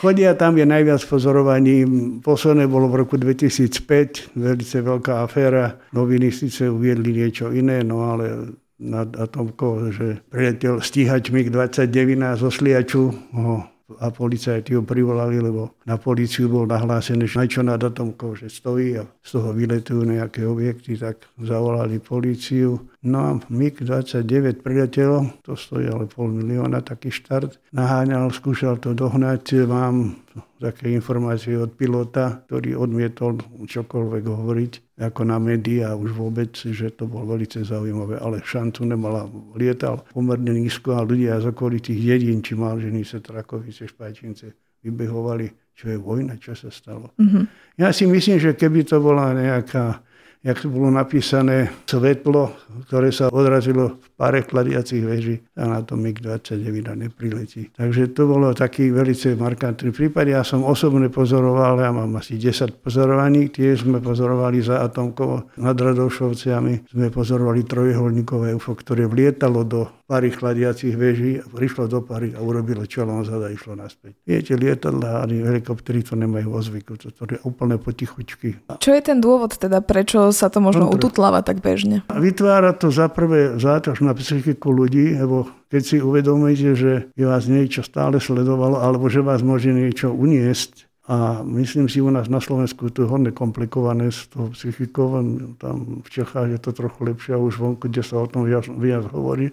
chodia 0.00 0.29
India 0.30 0.46
tam 0.46 0.54
je 0.54 0.62
najviac 0.62 1.02
pozorovaní. 1.10 1.82
Posledné 2.22 2.70
bolo 2.70 2.86
v 2.86 3.02
roku 3.02 3.18
2005, 3.18 4.38
veľmi 4.38 4.62
veľká 4.62 5.26
aféra. 5.26 5.74
Noviny 5.90 6.30
síce 6.30 6.70
uviedli 6.70 7.18
niečo 7.18 7.50
iné, 7.50 7.82
no 7.82 8.06
ale 8.06 8.54
nad 8.78 9.10
atomkou, 9.10 9.90
že 9.90 10.22
priletel 10.30 10.78
stíhač 10.78 11.34
MiG-29 11.34 12.14
zo 12.38 12.46
Sliaču 12.46 13.10
ho 13.10 13.66
a 13.98 14.14
policajti 14.14 14.78
ho 14.78 14.82
privolali, 14.86 15.42
lebo 15.42 15.74
na 15.88 15.98
policiu 15.98 16.46
bol 16.46 16.68
nahlásený, 16.70 17.26
že 17.26 17.40
niečo 17.42 17.62
nad 17.66 17.82
atomkou, 17.82 18.38
že 18.38 18.46
stojí 18.46 19.00
a 19.00 19.08
z 19.24 19.30
toho 19.34 19.50
vyletujú 19.50 20.06
nejaké 20.06 20.46
objekty, 20.46 20.94
tak 20.94 21.26
zavolali 21.40 21.98
policiu. 21.98 22.78
No 23.02 23.18
a 23.18 23.30
MiG-29 23.48 24.60
priletelo, 24.60 25.26
to 25.42 25.56
stojí 25.56 25.88
ale 25.88 26.04
pol 26.06 26.28
milióna, 26.30 26.84
taký 26.84 27.08
štart. 27.08 27.56
Naháňal, 27.72 28.28
skúšal 28.30 28.76
to 28.76 28.92
dohnať, 28.92 29.64
mám 29.64 30.20
také 30.60 30.92
informácie 30.92 31.56
od 31.56 31.72
pilota, 31.74 32.44
ktorý 32.46 32.76
odmietol 32.76 33.40
čokoľvek 33.64 34.24
hovoriť 34.28 34.72
ako 35.00 35.24
na 35.24 35.40
médiá 35.40 35.96
už 35.96 36.12
vôbec, 36.12 36.52
že 36.52 36.92
to 36.92 37.08
bolo 37.08 37.34
veľmi 37.34 37.48
zaujímavé, 37.48 38.20
ale 38.20 38.44
šancu 38.44 38.84
nemala. 38.84 39.24
Lietal 39.56 40.04
pomerne 40.12 40.52
nízko 40.52 41.00
a 41.00 41.00
ľudia 41.00 41.40
z 41.40 41.48
okolitých 41.48 41.96
dedín, 41.96 42.44
či 42.44 42.52
Malžiny, 42.52 43.00
Setrakovice, 43.00 43.88
Špajčince, 43.88 44.52
vybehovali, 44.84 45.48
čo 45.72 45.88
je 45.88 45.96
vojna, 45.96 46.36
čo 46.36 46.52
sa 46.52 46.68
stalo. 46.68 47.16
Mm-hmm. 47.16 47.44
Ja 47.80 47.88
si 47.96 48.04
myslím, 48.04 48.36
že 48.36 48.52
keby 48.52 48.84
to 48.84 49.00
bola 49.00 49.32
nejaká 49.32 50.04
jak 50.40 50.64
bolo 50.64 50.88
napísané, 50.88 51.68
svetlo, 51.84 52.56
ktoré 52.88 53.12
sa 53.12 53.28
odrazilo 53.28 54.00
v 54.00 54.08
pare 54.16 54.40
chladiacich 54.40 55.04
veží 55.04 55.36
a 55.56 55.68
na 55.68 55.80
to 55.84 56.00
MiG-29 56.00 56.96
nepriletí. 56.96 57.62
Takže 57.76 58.16
to 58.16 58.24
bolo 58.24 58.56
taký 58.56 58.88
veľmi 58.88 59.36
markantný 59.36 59.92
prípad. 59.92 60.24
Ja 60.32 60.42
som 60.42 60.64
osobne 60.64 61.12
pozoroval, 61.12 61.84
ja 61.84 61.92
mám 61.92 62.16
asi 62.16 62.40
10 62.40 62.80
pozorovaní, 62.80 63.52
tie 63.52 63.76
sme 63.76 64.00
pozorovali 64.00 64.64
za 64.64 64.80
atomkovo 64.80 65.52
nad 65.60 65.76
Radovšovciami. 65.76 66.88
Sme 66.88 67.12
pozorovali 67.12 67.60
trojuholníkové 67.68 68.56
UFO, 68.56 68.72
ktoré 68.72 69.04
vlietalo 69.04 69.60
do 69.68 69.99
pary 70.10 70.34
chladiacich 70.34 70.98
veží, 70.98 71.38
prišlo 71.54 71.86
do 71.86 72.02
pary 72.02 72.34
a 72.34 72.42
urobilo 72.42 72.82
čelom 72.82 73.22
zada 73.22 73.46
a 73.46 73.54
išlo 73.54 73.78
naspäť. 73.78 74.18
Viete, 74.26 74.58
lietadla 74.58 75.22
ani 75.22 75.38
helikoptery 75.46 76.02
to 76.02 76.18
nemajú 76.18 76.50
vo 76.50 76.58
zvyku, 76.58 76.98
to, 76.98 77.14
to 77.14 77.22
je 77.30 77.38
úplne 77.46 77.78
potichučky. 77.78 78.58
Čo 78.82 78.90
je 78.90 79.02
ten 79.06 79.22
dôvod 79.22 79.54
teda, 79.54 79.78
prečo 79.78 80.34
sa 80.34 80.50
to 80.50 80.58
možno 80.58 80.90
ututláva 80.90 81.46
tak 81.46 81.62
bežne? 81.62 82.02
Vytvára 82.10 82.74
to 82.74 82.90
za 82.90 83.06
prvé 83.06 83.54
záťaž 83.54 84.02
na 84.02 84.10
psychiku 84.18 84.74
ľudí, 84.74 85.14
lebo 85.14 85.46
keď 85.70 85.82
si 85.86 85.96
uvedomíte, 86.02 86.74
že 86.74 87.14
vás 87.14 87.46
niečo 87.46 87.86
stále 87.86 88.18
sledovalo, 88.18 88.82
alebo 88.82 89.06
že 89.06 89.22
vás 89.22 89.46
môže 89.46 89.70
niečo 89.70 90.10
uniesť, 90.10 90.90
a 91.10 91.42
myslím 91.42 91.90
si, 91.90 91.98
u 91.98 92.06
nás 92.06 92.30
na 92.30 92.38
Slovensku 92.38 92.86
to 92.94 93.02
je 93.02 93.10
hodne 93.10 93.34
komplikované 93.34 94.14
s 94.14 94.30
tou 94.30 94.46
psychikou. 94.54 95.18
Tam 95.58 96.06
v 96.06 96.08
Čechách 96.10 96.54
je 96.54 96.58
to 96.62 96.70
trochu 96.70 97.02
lepšie 97.02 97.34
už 97.34 97.58
vonku, 97.58 97.90
kde 97.90 98.06
sa 98.06 98.22
o 98.22 98.30
tom 98.30 98.46
viac, 98.46 98.70
viac 98.70 99.10
hovorí. 99.10 99.50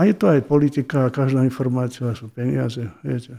A 0.00 0.08
je 0.08 0.16
to 0.16 0.32
aj 0.32 0.48
politika, 0.48 1.04
a 1.04 1.12
každá 1.12 1.44
informácia 1.44 2.08
sú 2.16 2.32
peniaze, 2.32 2.88
viete. 3.04 3.36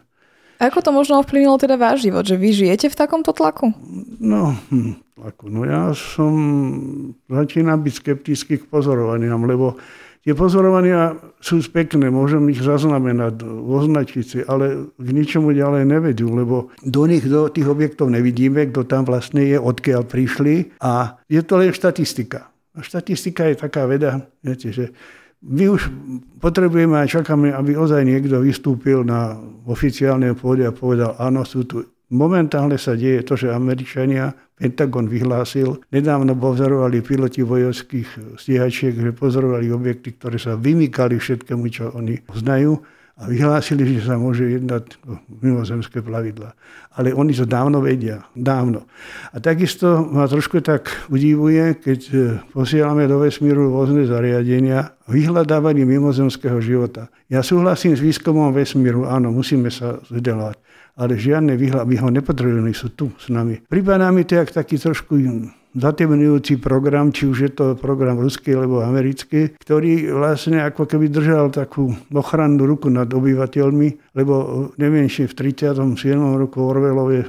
Ako 0.61 0.85
to 0.85 0.93
možno 0.93 1.17
ovplyvnilo 1.17 1.57
teda 1.57 1.73
váš 1.73 2.05
život, 2.05 2.21
že 2.21 2.37
vy 2.37 2.53
žijete 2.53 2.93
v 2.93 2.99
takomto 3.01 3.33
tlaku? 3.33 3.73
No, 4.21 4.53
hm, 4.69 4.93
tlaku. 5.17 5.49
No 5.49 5.65
ja 5.65 5.89
som, 5.97 6.37
začínam 7.25 7.81
byť 7.81 7.93
skeptický 7.97 8.61
k 8.61 8.69
pozorovaniam, 8.69 9.41
lebo 9.41 9.81
tie 10.21 10.37
pozorovania 10.37 11.17
sú 11.41 11.57
pekné, 11.65 12.13
môžem 12.13 12.45
ich 12.53 12.61
zaznamenať, 12.61 13.41
označiť 13.65 14.21
si, 14.21 14.39
ale 14.45 14.93
k 15.01 15.07
ničomu 15.17 15.57
ďalej 15.57 15.89
nevedú, 15.89 16.29
lebo 16.29 16.69
do 16.85 17.09
nich, 17.09 17.25
do 17.25 17.49
tých 17.49 17.65
objektov 17.65 18.13
nevidíme, 18.13 18.69
kto 18.69 18.85
tam 18.85 19.09
vlastne 19.09 19.41
je, 19.49 19.57
odkiaľ 19.57 20.05
prišli 20.05 20.77
a 20.77 21.17
je 21.25 21.41
to 21.41 21.57
len 21.57 21.73
štatistika. 21.73 22.53
A 22.77 22.85
štatistika 22.85 23.49
je 23.49 23.57
taká 23.57 23.89
veda, 23.89 24.29
viete, 24.45 24.69
že 24.69 24.93
my 25.41 25.65
už 25.73 25.89
potrebujeme 26.37 27.01
a 27.01 27.09
čakáme, 27.09 27.49
aby 27.49 27.73
ozaj 27.73 28.05
niekto 28.05 28.41
vystúpil 28.45 29.01
na 29.01 29.37
oficiálnej 29.65 30.37
pôde 30.37 30.65
a 30.65 30.73
povedal, 30.73 31.17
áno, 31.17 31.41
sú 31.41 31.65
tu. 31.65 31.81
Momentálne 32.11 32.75
sa 32.75 32.93
deje 32.93 33.23
to, 33.23 33.39
že 33.39 33.55
Američania, 33.55 34.35
Pentagon 34.59 35.07
vyhlásil, 35.07 35.79
nedávno 35.95 36.35
pozorovali 36.35 36.99
piloti 36.99 37.39
vojovských 37.41 38.37
stíhačiek, 38.37 38.93
že 38.93 39.15
pozorovali 39.15 39.71
objekty, 39.71 40.19
ktoré 40.19 40.35
sa 40.35 40.59
vymykali 40.59 41.17
všetkému, 41.17 41.65
čo 41.71 41.95
oni 41.95 42.19
znajú 42.35 42.83
a 43.21 43.29
vyhlásili, 43.29 43.85
že 43.85 44.09
sa 44.09 44.17
môže 44.17 44.49
jednať 44.49 44.97
o 45.05 45.21
mimozemské 45.45 46.01
plavidla. 46.01 46.57
Ale 46.97 47.13
oni 47.13 47.37
to 47.37 47.45
dávno 47.45 47.77
vedia. 47.77 48.25
Dávno. 48.33 48.89
A 49.29 49.37
takisto 49.37 50.01
ma 50.09 50.25
trošku 50.25 50.57
tak 50.65 50.89
udivuje, 51.13 51.77
keď 51.77 51.99
e, 52.09 52.13
posielame 52.49 53.05
do 53.05 53.21
vesmíru 53.21 53.69
rôzne 53.69 54.09
zariadenia 54.09 54.97
vyhľadávanie 55.05 55.85
mimozemského 55.85 56.57
života. 56.65 57.13
Ja 57.29 57.45
súhlasím 57.45 57.93
s 57.93 58.01
výskumom 58.01 58.57
vesmíru, 58.57 59.05
áno, 59.05 59.29
musíme 59.29 59.69
sa 59.69 60.01
vzdelávať. 60.09 60.57
Ale 60.97 61.13
žiadne 61.13 61.53
výhľady 61.55 61.95
ho 62.01 62.09
nepotrebujeme, 62.09 62.73
sú 62.73 62.89
tu 62.89 63.13
s 63.21 63.29
nami. 63.29 63.61
Prípadá 63.69 64.09
mi 64.09 64.25
to 64.25 64.41
jak 64.41 64.49
taký 64.49 64.81
trošku 64.81 65.13
zatemňujúci 65.75 66.59
program, 66.59 67.11
či 67.15 67.27
už 67.27 67.37
je 67.47 67.51
to 67.51 67.65
program 67.79 68.19
ruský 68.19 68.55
alebo 68.55 68.83
americký, 68.83 69.55
ktorý 69.55 70.11
vlastne 70.11 70.63
ako 70.63 70.83
keby 70.87 71.07
držal 71.07 71.51
takú 71.51 71.95
ochrannú 72.11 72.67
ruku 72.67 72.91
nad 72.91 73.07
obyvateľmi, 73.07 74.15
lebo 74.15 74.67
neviem, 74.75 75.07
či 75.07 75.27
v 75.27 75.33
37. 75.33 75.77
roku 76.35 76.59
Orwellovie 76.63 77.27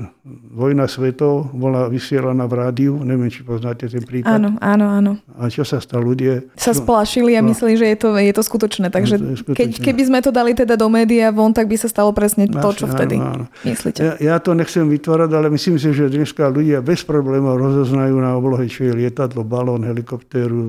Vojna 0.54 0.86
svetov 0.86 1.50
bola 1.50 1.90
vysielaná 1.90 2.46
v 2.46 2.54
rádiu, 2.54 2.94
neviem, 3.02 3.26
či 3.26 3.42
poznáte 3.42 3.90
ten 3.90 4.06
prípad. 4.06 4.30
Áno, 4.30 4.54
áno, 4.62 4.86
áno. 4.86 5.12
A 5.34 5.50
čo 5.50 5.66
sa 5.66 5.82
stalo? 5.82 6.14
Ľudia... 6.14 6.46
Sa 6.54 6.70
splašili 6.70 7.34
a 7.34 7.42
no. 7.42 7.50
mysleli, 7.50 7.74
že 7.74 7.86
je 7.90 7.96
to, 7.98 8.14
je 8.14 8.30
to 8.30 8.42
skutočné. 8.46 8.94
Takže 8.94 9.18
no, 9.18 9.34
to 9.34 9.42
skutočné. 9.42 9.58
Keď, 9.58 9.70
keby 9.82 10.02
sme 10.06 10.18
to 10.22 10.30
dali 10.30 10.54
teda 10.54 10.78
do 10.78 10.86
média 10.86 11.34
von, 11.34 11.50
tak 11.50 11.66
by 11.66 11.74
sa 11.74 11.90
stalo 11.90 12.14
presne 12.14 12.46
to, 12.46 12.70
čo 12.70 12.86
vtedy 12.86 13.18
áno, 13.18 13.50
áno. 13.50 13.66
myslíte. 13.66 13.98
Ja, 13.98 14.14
ja 14.22 14.36
to 14.38 14.54
nechcem 14.54 14.86
vytvárať, 14.86 15.30
ale 15.34 15.50
myslím 15.50 15.82
si, 15.82 15.90
že 15.90 16.06
dneska 16.06 16.46
ľudia 16.46 16.78
bez 16.86 17.02
problémov 17.02 17.58
rozoznajú 17.58 18.14
na 18.22 18.31
oblohe, 18.36 18.64
či 18.68 18.88
je 18.88 18.96
lietadlo, 18.96 19.44
balón, 19.44 19.84
helikoptéru, 19.86 20.60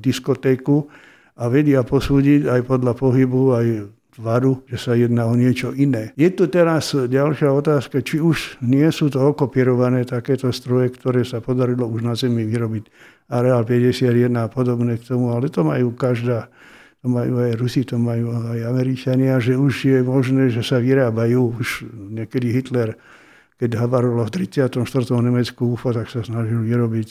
diskotéku 0.00 0.88
a 1.40 1.48
vedia 1.48 1.80
posúdiť 1.84 2.46
aj 2.48 2.60
podľa 2.68 2.92
pohybu, 2.96 3.40
aj 3.56 3.66
tvaru, 4.20 4.66
že 4.66 4.76
sa 4.76 4.92
jedná 4.98 5.24
o 5.30 5.38
niečo 5.38 5.72
iné. 5.72 6.12
Je 6.18 6.28
tu 6.34 6.50
teraz 6.50 6.92
ďalšia 6.92 7.48
otázka, 7.54 8.02
či 8.02 8.18
už 8.18 8.60
nie 8.60 8.84
sú 8.90 9.08
to 9.08 9.22
okopírované 9.22 10.02
takéto 10.04 10.50
stroje, 10.50 10.92
ktoré 10.92 11.22
sa 11.22 11.38
podarilo 11.38 11.86
už 11.86 12.04
na 12.04 12.18
Zemi 12.18 12.44
vyrobiť. 12.44 12.90
Areal 13.30 13.62
51 13.62 14.34
a 14.34 14.50
podobné 14.50 14.98
k 14.98 15.14
tomu, 15.14 15.30
ale 15.30 15.48
to 15.48 15.62
majú 15.62 15.94
každá 15.94 16.50
to 17.00 17.08
majú 17.08 17.40
aj 17.40 17.56
Rusi, 17.56 17.82
to 17.88 17.96
majú 17.96 18.28
aj 18.28 18.60
Američania, 18.60 19.40
že 19.40 19.56
už 19.56 19.88
je 19.88 19.98
možné, 20.04 20.52
že 20.52 20.60
sa 20.60 20.76
vyrábajú. 20.76 21.56
Už 21.56 21.88
niekedy 21.88 22.52
Hitler 22.52 23.00
keď 23.60 23.76
havarovalo 23.76 24.24
v 24.24 24.48
34. 24.48 24.80
Nemecku 25.20 25.76
UFO, 25.76 25.92
tak 25.92 26.08
sa 26.08 26.24
snažil 26.24 26.64
vyrobiť 26.64 27.08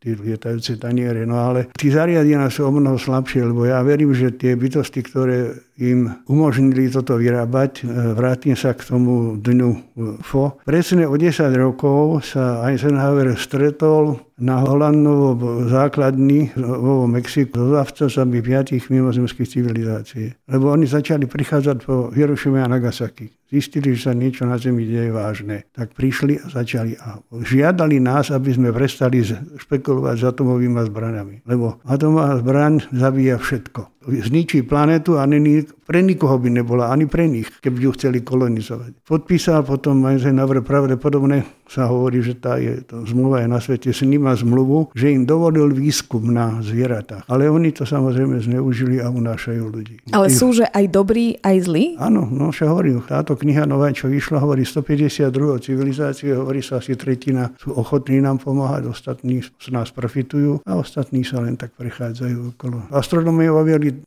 tie 0.00 0.12
lietajúce 0.16 0.80
taniere. 0.80 1.28
No 1.28 1.36
ale 1.36 1.68
tí 1.76 1.92
zariadenia 1.92 2.48
sú 2.48 2.64
o 2.64 2.72
mnoho 2.72 2.96
slabšie, 2.96 3.44
lebo 3.44 3.68
ja 3.68 3.84
verím, 3.84 4.16
že 4.16 4.32
tie 4.32 4.56
bytosti, 4.56 5.04
ktoré 5.04 5.52
im 5.82 6.14
umožnili 6.30 6.86
toto 6.86 7.18
vyrábať, 7.18 7.82
e, 7.82 8.14
vrátim 8.14 8.54
sa 8.54 8.70
k 8.70 8.86
tomu 8.86 9.34
dňu 9.42 9.98
UFO. 9.98 10.62
Presne 10.62 11.10
o 11.10 11.18
10 11.18 11.50
rokov 11.58 12.22
sa 12.22 12.62
Eisenhower 12.70 13.34
stretol 13.34 14.22
na 14.38 14.62
Holandovo 14.62 15.66
základni 15.66 16.54
vo 16.54 17.10
Mexiku 17.10 17.58
so 17.58 17.66
zavcami 17.74 18.38
piatich 18.38 18.90
mimozemských 18.90 19.50
civilizácií. 19.50 20.30
Lebo 20.46 20.70
oni 20.70 20.86
začali 20.86 21.26
prichádzať 21.26 21.76
po 21.82 22.14
Hirošime 22.14 22.62
a 22.62 22.70
Nagasaki 22.70 23.42
zistili, 23.52 23.92
že 23.92 24.08
sa 24.08 24.12
niečo 24.16 24.48
na 24.48 24.56
Zemi 24.56 24.88
deje 24.88 25.12
vážne. 25.12 25.68
Tak 25.76 25.92
prišli 25.92 26.40
a 26.40 26.48
začali 26.48 26.96
a 26.96 27.20
žiadali 27.44 28.00
nás, 28.00 28.32
aby 28.32 28.56
sme 28.56 28.72
prestali 28.72 29.20
špekulovať 29.60 30.16
s 30.16 30.24
atomovými 30.24 30.80
zbraniami. 30.88 31.44
Lebo 31.44 31.76
atomová 31.84 32.40
zbraň 32.40 32.88
zabíja 32.96 33.36
všetko 33.36 33.91
zničí 34.06 34.62
planetu 34.62 35.18
a 35.18 35.26
není, 35.26 35.64
pre 35.82 36.00
nikoho 36.00 36.38
by 36.38 36.48
nebola, 36.48 36.88
ani 36.88 37.04
pre 37.10 37.28
nich, 37.28 37.50
keby 37.60 37.84
ju 37.84 37.90
chceli 37.98 38.24
kolonizovať. 38.24 39.04
Podpísal 39.04 39.66
potom 39.66 40.06
Eisenhower 40.08 40.64
pravdepodobne 40.64 41.44
sa 41.68 41.88
hovorí, 41.88 42.20
že 42.20 42.36
tá 42.36 42.60
je, 42.60 42.84
to 42.84 43.04
zmluva 43.08 43.44
je 43.44 43.48
na 43.48 43.60
svete, 43.60 43.90
s 43.92 44.04
ním 44.04 44.28
má 44.28 44.36
zmluvu, 44.36 44.92
že 44.92 45.12
im 45.12 45.24
dovolil 45.24 45.72
výskum 45.72 46.32
na 46.32 46.60
zvieratách. 46.60 47.24
Ale 47.28 47.48
oni 47.48 47.72
to 47.72 47.88
samozrejme 47.88 48.40
zneužili 48.44 49.00
a 49.00 49.08
unášajú 49.08 49.64
ľudí. 49.72 49.96
Ale 50.12 50.28
sú, 50.28 50.52
že 50.52 50.68
aj 50.68 50.84
dobrí, 50.92 51.40
aj 51.40 51.56
zlí? 51.64 51.96
Áno, 51.96 52.28
no 52.28 52.52
však 52.52 52.68
hovorím, 52.68 53.00
táto 53.08 53.36
kniha 53.36 53.64
nová, 53.64 53.88
čo 53.88 54.08
vyšla, 54.12 54.40
hovorí 54.40 54.68
152. 54.68 55.32
civilizácie, 55.64 56.36
hovorí 56.36 56.60
sa 56.60 56.80
asi 56.80 56.92
tretina, 56.92 57.52
sú 57.56 57.72
ochotní 57.72 58.20
nám 58.20 58.40
pomáhať, 58.40 58.92
ostatní 58.92 59.40
z 59.40 59.68
nás 59.72 59.88
profitujú 59.92 60.60
a 60.68 60.76
ostatní 60.76 61.24
sa 61.24 61.40
len 61.40 61.56
tak 61.56 61.72
prechádzajú 61.76 62.56
okolo. 62.56 62.88
Astronomie 62.92 63.48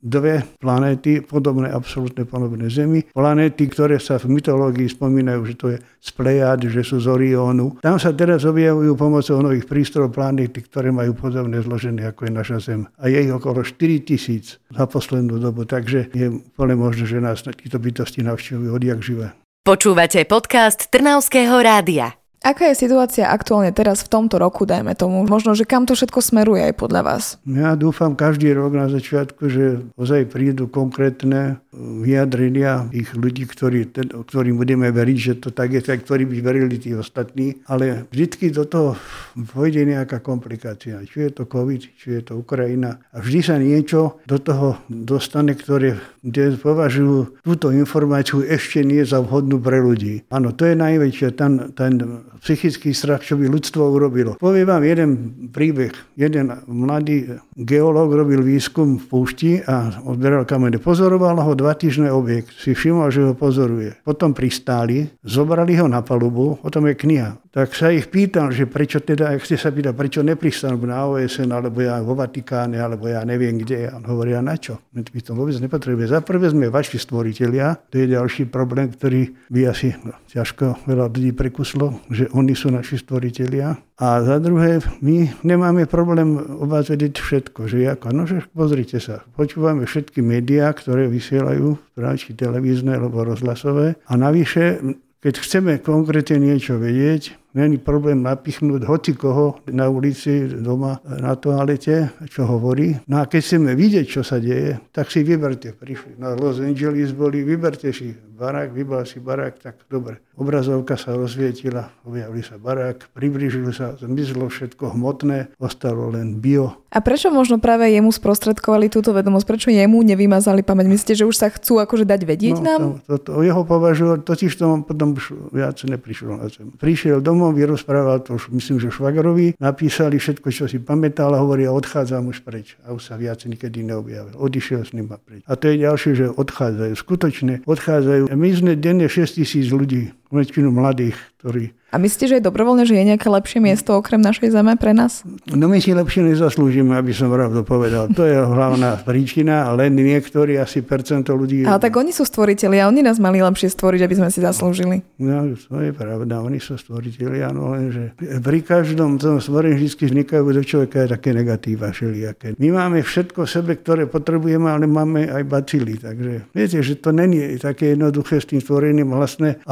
dve 0.03 0.43
planéty 0.59 1.23
pod 1.23 1.45
podobné, 1.45 1.69
absolútne 1.69 2.25
podobné 2.25 2.73
Zemi. 2.73 3.05
Planéty, 3.13 3.69
ktoré 3.69 4.01
sa 4.01 4.17
v 4.17 4.33
mytológii 4.33 4.89
spomínajú, 4.89 5.41
že 5.45 5.53
to 5.53 5.65
je 5.69 5.77
z 5.77 6.09
Plejad, 6.17 6.65
že 6.65 6.81
sú 6.81 6.97
z 6.97 7.05
Oriónu. 7.05 7.77
Tam 7.85 8.01
sa 8.01 8.09
teraz 8.09 8.41
objavujú 8.49 8.97
pomocou 8.97 9.37
nových 9.45 9.69
prístrojov 9.69 10.09
planéty, 10.17 10.65
ktoré 10.65 10.89
majú 10.89 11.13
podobné 11.13 11.61
zloženie 11.61 12.09
ako 12.09 12.25
je 12.25 12.31
naša 12.33 12.57
Zem. 12.57 12.89
A 12.97 13.13
je 13.13 13.29
ich 13.29 13.33
okolo 13.33 13.61
4 13.61 13.77
tisíc 14.01 14.57
za 14.73 14.89
poslednú 14.89 15.37
dobu, 15.37 15.69
takže 15.69 16.09
je 16.17 16.33
úplne 16.33 16.73
možné, 16.73 17.05
že 17.05 17.21
nás 17.21 17.45
títo 17.45 17.77
bytosti 17.77 18.25
navštevujú 18.25 18.73
odjak 18.73 19.05
živé. 19.05 19.37
Počúvate 19.61 20.25
podcast 20.25 20.89
Trnavského 20.89 21.57
rádia. 21.61 22.24
Aká 22.45 22.69
je 22.69 22.77
situácia 22.77 23.25
aktuálne 23.25 23.73
teraz 23.73 24.05
v 24.05 24.13
tomto 24.13 24.37
roku, 24.37 24.69
dajme 24.69 24.93
tomu? 24.93 25.25
Možno, 25.25 25.57
že 25.57 25.65
kam 25.65 25.89
to 25.89 25.97
všetko 25.97 26.21
smeruje 26.21 26.69
aj 26.69 26.77
podľa 26.77 27.01
vás? 27.01 27.23
Ja 27.41 27.73
dúfam 27.73 28.13
každý 28.13 28.53
rok 28.53 28.77
na 28.77 28.85
začiatku, 28.85 29.49
že 29.49 29.81
ozaj 29.97 30.29
prídu 30.29 30.69
konkrétne 30.69 31.57
vyjadrenia 31.73 32.85
ich 32.93 33.09
ľudí, 33.17 33.49
ktorí, 33.49 33.89
ten, 33.89 34.13
ktorým 34.13 34.61
budeme 34.61 34.93
veriť, 34.93 35.17
že 35.17 35.33
to 35.41 35.49
tak 35.49 35.73
je, 35.73 35.81
tak, 35.81 36.05
ktorí 36.05 36.29
by 36.29 36.37
verili 36.45 36.77
tí 36.77 36.93
ostatní. 36.93 37.65
Ale 37.65 38.05
vždy 38.13 38.53
do 38.53 38.69
toho 38.69 38.89
vojde 39.33 39.81
nejaká 39.81 40.21
komplikácia. 40.21 41.01
Či 41.01 41.25
je 41.25 41.31
to 41.33 41.49
COVID, 41.49 41.81
či 41.97 42.21
je 42.21 42.21
to 42.29 42.45
Ukrajina. 42.45 43.01
A 43.09 43.25
vždy 43.25 43.39
sa 43.41 43.57
niečo 43.57 44.21
do 44.29 44.37
toho 44.37 44.77
dostane, 44.85 45.57
ktoré 45.57 45.97
kde 46.25 46.57
považujú 46.57 47.45
túto 47.45 47.69
informáciu 47.69 48.41
ešte 48.41 48.81
nie 48.81 49.05
za 49.05 49.21
vhodnú 49.21 49.61
pre 49.61 49.77
ľudí. 49.77 50.25
Áno, 50.33 50.53
to 50.57 50.65
je 50.65 50.73
najväčšia, 50.73 51.29
ten, 51.37 51.73
ten 51.77 52.25
psychický 52.41 52.91
strach, 52.91 53.23
čo 53.23 53.39
by 53.39 53.47
ľudstvo 53.47 53.81
urobilo. 53.91 54.35
Poviem 54.39 54.67
vám 54.67 54.83
jeden 54.83 55.09
príbeh. 55.51 55.93
Jeden 56.15 56.51
mladý 56.67 57.39
geológ 57.55 58.11
robil 58.13 58.43
výskum 58.43 58.99
v 58.99 59.05
púšti 59.05 59.51
a 59.63 60.01
odberal 60.03 60.43
kamene. 60.43 60.81
Pozoroval 60.81 61.39
ho 61.39 61.51
dva 61.55 61.75
týždne 61.75 62.11
objekt. 62.11 62.51
Si 62.55 62.75
všimol, 62.75 63.09
že 63.11 63.21
ho 63.25 63.33
pozoruje. 63.37 63.95
Potom 64.03 64.35
pristáli, 64.35 65.07
zobrali 65.23 65.77
ho 65.79 65.87
na 65.87 66.03
palubu, 66.03 66.59
o 66.59 66.69
tom 66.71 66.87
je 66.91 66.95
kniha. 66.95 67.39
Tak 67.55 67.71
sa 67.71 67.87
ich 67.87 68.11
pýtal, 68.11 68.51
že 68.51 68.67
prečo 68.67 68.99
teda, 68.99 69.31
ak 69.31 69.47
ste 69.47 69.55
sa 69.55 69.71
pýtali, 69.71 69.95
prečo 69.95 70.19
nepristanú 70.19 70.75
na 70.83 71.07
OSN, 71.07 71.55
alebo 71.55 71.79
ja 71.79 72.03
vo 72.03 72.11
Vatikáne, 72.11 72.75
alebo 72.75 73.07
ja 73.07 73.23
neviem 73.23 73.55
kde. 73.55 73.87
A 73.87 73.95
on 73.95 74.03
hovorí, 74.03 74.35
a 74.35 74.43
na 74.43 74.59
čo? 74.59 74.83
My 74.91 75.01
to 75.07 75.31
vôbec 75.31 75.55
nepotrebuje. 75.55 76.11
Za 76.11 76.19
prvé 76.19 76.51
sme 76.51 76.67
vaši 76.67 76.99
stvoriteľia, 76.99 77.87
to 77.87 78.03
je 78.03 78.11
ďalší 78.11 78.51
problém, 78.51 78.91
ktorý 78.91 79.31
by 79.47 79.71
asi 79.71 79.95
no, 80.03 80.11
ťažko 80.27 80.83
veľa 80.83 81.07
ľudí 81.07 81.31
prekuslo, 81.31 82.03
že 82.11 82.24
oni 82.31 82.53
sú 82.57 82.73
naši 82.73 83.01
stvoriteľia. 83.01 83.75
A 84.01 84.07
za 84.23 84.37
druhé, 84.41 84.81
my 84.99 85.31
nemáme 85.45 85.85
problém 85.85 86.35
o 86.37 86.65
vás 86.65 86.89
vedieť 86.89 87.21
všetko. 87.21 87.69
Že 87.69 87.77
ako, 87.95 88.05
no 88.11 88.23
že 88.25 88.43
pozrite 88.51 88.97
sa, 88.97 89.23
počúvame 89.35 89.85
všetky 89.85 90.23
médiá, 90.23 90.73
ktoré 90.73 91.05
vysielajú, 91.11 91.77
či 92.15 92.31
televízne 92.35 92.95
alebo 92.95 93.23
rozhlasové. 93.23 93.99
A 94.07 94.13
navyše, 94.15 94.83
keď 95.19 95.33
chceme 95.41 95.71
konkrétne 95.79 96.39
niečo 96.41 96.79
vedieť, 96.79 97.45
Není 97.55 97.79
problém 97.79 98.19
napichnúť 98.19 98.83
hoci 98.83 99.15
koho 99.15 99.63
na 99.71 99.87
ulici, 99.87 100.43
doma, 100.59 100.99
na 101.07 101.39
toalete, 101.39 102.11
čo 102.27 102.43
hovorí. 102.43 102.99
No 103.07 103.23
a 103.23 103.31
keď 103.31 103.41
chceme 103.47 103.71
vidieť, 103.79 104.05
čo 104.11 104.27
sa 104.27 104.43
deje, 104.43 104.75
tak 104.91 105.07
si 105.07 105.23
vyberte. 105.23 105.71
Prišli 105.71 106.19
na 106.19 106.35
Los 106.35 106.59
Angeles 106.59 107.15
boli, 107.15 107.47
vyberte 107.47 107.95
si 107.95 108.11
barák, 108.35 108.75
vybal 108.75 109.07
si 109.07 109.23
barák, 109.23 109.55
tak 109.63 109.75
dobre. 109.87 110.19
Obrazovka 110.35 110.99
sa 110.99 111.15
rozvietila, 111.15 111.95
objavili 112.03 112.43
sa 112.43 112.59
barák, 112.59 113.07
približili 113.15 113.71
sa, 113.71 113.95
zmizlo 113.95 114.51
všetko 114.51 114.91
hmotné, 114.91 115.55
ostalo 115.63 116.11
len 116.11 116.43
bio. 116.43 116.83
A 116.91 116.99
prečo 117.03 117.31
možno 117.31 117.59
práve 117.59 117.91
jemu 117.91 118.11
sprostredkovali 118.11 118.91
túto 118.91 119.15
vedomosť? 119.15 119.47
Prečo 119.47 119.69
jemu 119.71 119.99
nevymazali 120.03 120.63
pamäť? 120.63 120.87
Myslíte, 120.91 121.15
že 121.23 121.27
už 121.27 121.35
sa 121.35 121.47
chcú 121.51 121.79
akože 121.79 122.07
dať 122.07 122.21
vedieť 122.23 122.59
no, 122.59 122.63
nám? 122.63 122.81
To, 123.07 123.15
to, 123.19 123.35
to, 123.35 123.43
jeho 123.43 123.63
považovať, 123.67 124.23
totiž 124.23 124.51
to 124.55 124.83
potom 124.83 125.15
už 125.15 125.55
viac 125.55 125.75
neprišiel 125.83 126.39
na 126.39 126.47
zem. 126.51 126.71
Prišiel 126.75 127.19
domov, 127.19 127.55
vyrozprával 127.55 128.23
to 128.23 128.35
už, 128.35 128.51
myslím, 128.55 128.79
že 128.79 128.91
Švagrovi, 128.91 129.59
napísali 129.59 130.19
všetko, 130.19 130.47
čo 130.51 130.71
si 130.71 130.79
pamätal 130.79 131.35
a 131.35 131.43
hovorí, 131.43 131.67
odchádzam 131.67 132.31
už 132.31 132.43
preč. 132.43 132.79
A 132.87 132.95
už 132.95 133.11
sa 133.11 133.19
viac 133.19 133.43
nikedy 133.43 133.83
neobjavil. 133.83 134.35
Odišiel 134.39 134.87
s 134.87 134.91
ním 134.95 135.11
preč. 135.11 135.43
A 135.47 135.59
to 135.59 135.71
je 135.71 135.83
ďalšie, 135.83 136.11
že 136.15 136.25
odchádzajú. 136.31 136.93
Skutočne 136.95 137.53
odchádzajú. 137.67 138.24
My 138.31 138.49
sme 138.53 138.73
denne 138.79 139.05
6 139.05 139.37
tisíc 139.37 139.69
ľudí, 139.69 140.09
väčšinu 140.31 140.69
mladých, 140.71 141.17
ktorí 141.41 141.75
a 141.95 142.01
myslíte, 142.01 142.27
že 142.27 142.35
je 142.41 142.43
dobrovoľné, 142.43 142.83
že 142.83 142.99
je 142.99 143.07
nejaké 143.07 143.31
lepšie 143.31 143.63
miesto 143.63 143.95
okrem 143.95 144.19
našej 144.19 144.51
zeme 144.51 144.75
pre 144.75 144.91
nás? 144.91 145.23
No 145.47 145.71
my 145.71 145.79
si 145.79 145.95
lepšie 145.95 146.27
nezaslúžime, 146.27 146.91
aby 146.91 147.15
som 147.15 147.31
pravdu 147.31 147.63
povedal. 147.63 148.11
To 148.11 148.27
je 148.27 148.35
hlavná 148.35 148.99
príčina, 149.07 149.71
len 149.71 149.95
niektorí, 149.95 150.59
asi 150.59 150.83
percento 150.83 151.31
ľudí... 151.31 151.63
Ale 151.63 151.79
tak 151.79 151.95
oni 151.95 152.11
sú 152.11 152.27
stvoriteľi 152.27 152.83
a 152.83 152.91
oni 152.91 152.99
nás 152.99 153.15
mali 153.15 153.39
lepšie 153.39 153.71
stvoriť, 153.71 154.01
aby 154.03 154.15
sme 154.19 154.27
si 154.27 154.43
zaslúžili. 154.43 155.07
No, 155.23 155.47
to 155.55 155.79
je 155.79 155.95
pravda, 155.95 156.43
oni 156.43 156.59
sú 156.59 156.75
stvoriteľi, 156.75 157.47
áno, 157.47 157.71
lenže 157.71 158.11
pri 158.43 158.59
každom 158.59 159.15
tom 159.15 159.39
stvorení 159.39 159.79
vždy 159.79 160.11
vznikajú 160.11 160.43
do 160.51 160.63
človeka 160.67 161.07
také 161.07 161.31
negatíva 161.31 161.95
všelijaké. 161.95 162.59
My 162.59 162.75
máme 162.75 163.07
všetko 163.07 163.47
v 163.47 163.49
sebe, 163.55 163.71
ktoré 163.79 164.03
potrebujeme, 164.11 164.67
ale 164.67 164.83
máme 164.83 165.31
aj 165.31 165.47
bacily. 165.47 165.95
Takže 165.95 166.51
viete, 166.51 166.83
že 166.83 166.99
to 166.99 167.15
není 167.15 167.55
také 167.55 167.95
jednoduché 167.95 168.43
s 168.43 168.51
tým 168.51 168.59
stvorením 168.59 169.15
vlastne. 169.15 169.63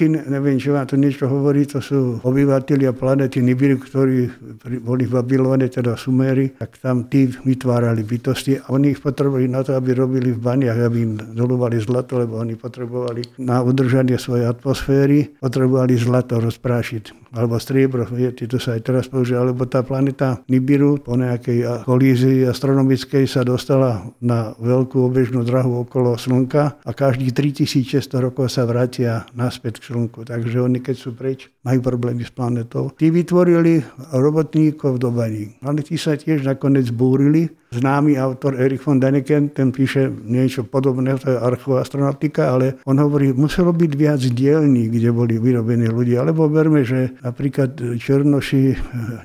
Anunakin, 0.00 0.32
neviem, 0.32 0.56
čo 0.56 0.72
vám 0.72 0.88
to 0.88 0.96
niečo 0.96 1.28
hovorí, 1.28 1.68
to 1.68 1.84
sú 1.84 2.24
obyvateľia 2.24 2.96
planety 2.96 3.44
Nibiru, 3.44 3.76
ktorí 3.76 4.32
boli 4.80 5.04
v 5.04 5.12
Babylone, 5.20 5.68
teda 5.68 5.92
Sumery, 5.92 6.56
tak 6.56 6.80
tam 6.80 7.04
tí 7.12 7.28
vytvárali 7.28 8.00
bytosti 8.00 8.64
a 8.64 8.72
oni 8.72 8.96
ich 8.96 9.00
potrebovali 9.04 9.44
na 9.52 9.60
to, 9.60 9.76
aby 9.76 9.92
robili 9.92 10.32
v 10.32 10.40
baniach, 10.40 10.80
aby 10.80 10.98
im 11.04 11.20
dolovali 11.36 11.76
zlato, 11.84 12.16
lebo 12.16 12.40
oni 12.40 12.56
potrebovali 12.56 13.44
na 13.44 13.60
udržanie 13.60 14.16
svojej 14.16 14.48
atmosféry, 14.48 15.36
potrebovali 15.36 16.00
zlato 16.00 16.40
rozprášiť. 16.40 17.20
Alebo 17.30 17.62
striebro, 17.62 18.08
viete, 18.10 18.50
to 18.50 18.58
sa 18.58 18.74
aj 18.74 18.90
teraz 18.90 19.04
používa, 19.06 19.46
alebo 19.46 19.62
tá 19.62 19.86
planeta 19.86 20.42
Nibiru 20.50 20.98
po 20.98 21.14
nejakej 21.14 21.86
kolízii 21.86 22.42
astronomickej 22.48 23.30
sa 23.30 23.46
dostala 23.46 24.02
na 24.18 24.50
veľkú 24.58 24.98
obežnú 24.98 25.46
drahu 25.46 25.86
okolo 25.86 26.18
Slnka 26.18 26.82
a 26.82 26.90
každých 26.90 27.30
3600 27.30 28.18
rokov 28.18 28.50
sa 28.50 28.66
vrátia 28.66 29.30
naspäť 29.30 29.78
k 29.78 29.89
Slnku. 29.90 30.22
Takže 30.22 30.62
oni, 30.62 30.78
keď 30.78 30.94
sú 30.94 31.10
preč, 31.18 31.50
majú 31.66 31.82
problémy 31.82 32.22
s 32.22 32.30
planetou. 32.30 32.94
Tí 32.94 33.10
vytvorili 33.10 33.82
robotníkov 34.14 35.02
do 35.02 35.10
baní, 35.10 35.58
ale 35.66 35.82
tí 35.82 35.98
sa 35.98 36.14
tiež 36.14 36.46
nakoniec 36.46 36.86
búrili 36.94 37.50
známy 37.70 38.18
autor 38.18 38.58
Erich 38.58 38.82
von 38.82 38.98
Däniken, 38.98 39.54
ten 39.54 39.70
píše 39.70 40.10
niečo 40.10 40.66
podobné, 40.66 41.14
to 41.22 41.30
je 41.30 41.38
archoastronautika, 41.38 42.50
ale 42.50 42.82
on 42.82 42.98
hovorí, 42.98 43.30
muselo 43.30 43.70
byť 43.70 43.92
viac 43.94 44.18
dielní, 44.18 44.90
kde 44.90 45.14
boli 45.14 45.38
vyrobení 45.38 45.86
ľudia, 45.86 46.26
alebo 46.26 46.50
verme, 46.50 46.82
že 46.82 47.14
napríklad 47.22 47.78
Černoši, 47.78 48.74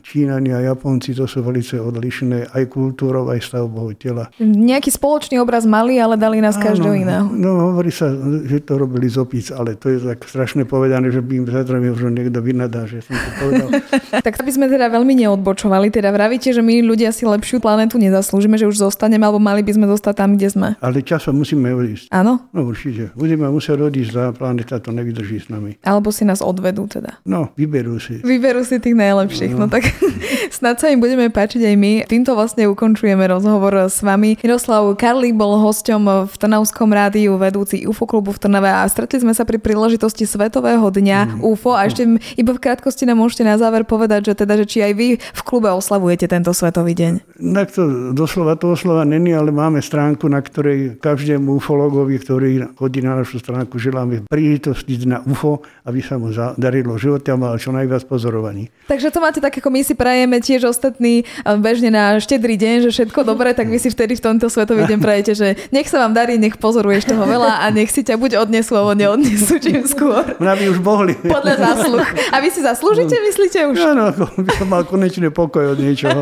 Čínani 0.06 0.54
a 0.54 0.62
Japonci, 0.62 1.18
to 1.18 1.26
sú 1.26 1.42
veľmi 1.42 1.66
odlišné 1.66 2.54
aj 2.54 2.64
kultúrou, 2.70 3.34
aj 3.34 3.42
stavbou 3.42 3.90
tela. 3.98 4.30
Nejaký 4.38 4.94
spoločný 4.94 5.42
obraz 5.42 5.66
mali, 5.66 5.98
ale 5.98 6.14
dali 6.14 6.38
nás 6.38 6.54
každého 6.54 6.94
iného. 6.94 7.26
No, 7.34 7.74
hovorí 7.74 7.90
sa, 7.90 8.14
že 8.46 8.62
to 8.62 8.78
robili 8.78 9.10
z 9.10 9.26
opic, 9.26 9.50
ale 9.50 9.74
to 9.74 9.90
je 9.90 10.06
tak 10.06 10.22
strašne 10.30 10.55
povedané, 10.64 11.12
že 11.12 11.20
by 11.20 11.44
im 11.44 11.46
zajtra 11.52 11.84
možno 11.84 12.08
niekto 12.08 12.40
vynadá, 12.40 12.88
že 12.88 13.04
som 13.04 13.20
to 13.20 13.30
povedal. 13.44 13.68
tak 14.26 14.40
by 14.40 14.52
sme 14.54 14.72
teda 14.72 14.88
veľmi 14.88 15.12
neodbočovali. 15.28 15.92
Teda 15.92 16.16
vravíte, 16.16 16.56
že 16.56 16.64
my 16.64 16.80
ľudia 16.80 17.12
si 17.12 17.28
lepšiu 17.28 17.60
planetu 17.60 18.00
nezaslúžime 18.00 18.46
zaslúžime, 18.46 18.62
že 18.62 18.70
už 18.70 18.78
zostaneme, 18.78 19.26
alebo 19.26 19.42
mali 19.42 19.66
by 19.66 19.74
sme 19.74 19.86
zostať 19.90 20.14
tam, 20.22 20.30
kde 20.38 20.48
sme. 20.54 20.68
Ale 20.84 21.02
časom 21.02 21.42
musíme 21.42 21.74
odísť. 21.74 22.14
Áno? 22.14 22.46
No 22.54 22.70
určite. 22.70 23.10
Budeme 23.18 23.50
musieť 23.50 23.82
odísť, 23.82 24.12
za 24.14 24.26
planeta 24.36 24.78
to 24.78 24.94
nevydrží 24.94 25.42
s 25.42 25.48
nami. 25.50 25.82
Alebo 25.82 26.14
si 26.14 26.28
nás 26.28 26.46
odvedú 26.46 26.86
teda. 26.86 27.18
No, 27.26 27.50
vyberú 27.58 27.98
si. 27.98 28.22
Vyberú 28.22 28.62
si 28.62 28.78
tých 28.78 28.94
najlepších. 28.94 29.58
No, 29.58 29.66
no 29.66 29.74
tak 29.74 29.90
snad 30.58 30.78
sa 30.78 30.94
im 30.94 31.02
budeme 31.02 31.34
páčiť 31.34 31.66
aj 31.66 31.76
my. 31.76 31.92
Týmto 32.06 32.38
vlastne 32.38 32.70
ukončujeme 32.70 33.26
rozhovor 33.26 33.90
s 33.90 34.06
vami. 34.06 34.38
Miroslav 34.38 34.86
Karlík 34.94 35.34
bol 35.34 35.58
hosťom 35.58 36.30
v 36.30 36.34
Trnavskom 36.38 36.94
rádiu, 36.94 37.40
vedúci 37.42 37.88
UFO 37.90 38.06
klubu 38.06 38.36
v 38.36 38.40
Trnave 38.46 38.70
a 38.70 38.86
stretli 38.86 39.24
sme 39.24 39.34
sa 39.34 39.48
pri 39.48 39.58
príležitosti 39.58 40.30
Svetového 40.46 40.94
dňa 40.94 41.20
mm. 41.26 41.42
UFO 41.42 41.74
a 41.74 41.90
ešte 41.90 42.06
iba 42.38 42.54
v 42.54 42.62
krátkosti 42.62 43.10
nám 43.10 43.18
môžete 43.18 43.42
na 43.42 43.58
záver 43.58 43.82
povedať, 43.82 44.30
že 44.30 44.34
teda, 44.38 44.62
že 44.62 44.70
či 44.70 44.86
aj 44.86 44.94
vy 44.94 45.08
v 45.18 45.42
klube 45.42 45.74
oslavujete 45.74 46.30
tento 46.30 46.54
Svetový 46.54 46.94
deň. 46.94 47.42
Tak 47.42 47.74
to 47.74 48.14
doslova 48.14 48.54
to 48.54 48.78
oslova 48.78 49.02
není, 49.10 49.34
ale 49.34 49.50
máme 49.50 49.82
stránku, 49.82 50.30
na 50.30 50.46
ktorej 50.46 51.02
každému 51.02 51.58
ufologovi, 51.58 52.22
ktorý 52.22 52.78
chodí 52.78 53.02
na 53.02 53.18
našu 53.18 53.42
stránku, 53.42 53.82
želáme 53.82 54.30
príležitosti 54.30 55.02
na 55.10 55.26
UFO, 55.26 55.66
aby 55.82 56.06
sa 56.06 56.22
mu 56.22 56.30
darilo 56.62 56.94
živote 56.94 57.34
a 57.34 57.42
mal 57.42 57.58
čo 57.58 57.74
najviac 57.74 58.06
pozorovaní. 58.06 58.70
Takže 58.86 59.10
to 59.10 59.26
máte 59.26 59.42
tak, 59.42 59.58
ako 59.58 59.74
my 59.74 59.82
si 59.82 59.98
prajeme 59.98 60.38
tiež 60.46 60.70
ostatní 60.70 61.26
bežne 61.58 61.90
na 61.90 62.22
štedrý 62.22 62.54
deň, 62.54 62.86
že 62.86 62.90
všetko 62.94 63.26
dobré, 63.26 63.58
tak 63.58 63.66
vy 63.66 63.82
si 63.82 63.90
vtedy 63.90 64.14
v 64.14 64.22
tomto 64.22 64.46
svetový 64.46 64.86
deň 64.86 65.00
prajete, 65.02 65.34
že 65.34 65.48
nech 65.74 65.90
sa 65.90 66.06
vám 66.06 66.14
darí, 66.14 66.38
nech 66.38 66.62
pozoruješ 66.62 67.10
toho 67.10 67.26
veľa 67.26 67.66
a 67.66 67.74
nech 67.74 67.90
si 67.90 68.06
ťa 68.06 68.14
buď 68.22 68.46
odnesú, 68.46 68.78
alebo 68.78 68.94
neodnesú 68.94 69.58
čím 69.58 69.82
skôr. 69.90 70.35
Mňa 70.40 70.56
by 70.56 70.70
už 70.72 70.80
mohli. 70.84 71.14
Podľa 71.38 71.56
zásluh. 71.58 72.08
A 72.32 72.40
vy 72.44 72.52
si 72.52 72.62
zaslúžite, 72.62 73.16
myslíte 73.16 73.66
už? 73.72 73.80
Áno, 73.82 74.12
by 74.16 74.52
som 74.56 74.68
mal 74.70 74.84
konečne 74.86 75.30
pokoj 75.32 75.68
od 75.74 75.80
niečoho. 75.80 76.22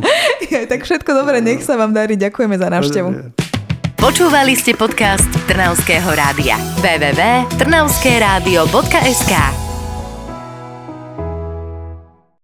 tak 0.70 0.84
všetko 0.86 1.12
dobré, 1.12 1.40
nech 1.44 1.62
sa 1.62 1.76
vám 1.76 1.92
darí. 1.92 2.16
Ďakujeme 2.16 2.58
za 2.58 2.70
návštevu. 2.70 3.14
Počúvali 4.00 4.56
ste 4.56 4.72
podcast 4.72 5.28
Trnavského 5.44 6.08
rádia. 6.16 6.56
www.trnavskeradio.sk 6.80 9.59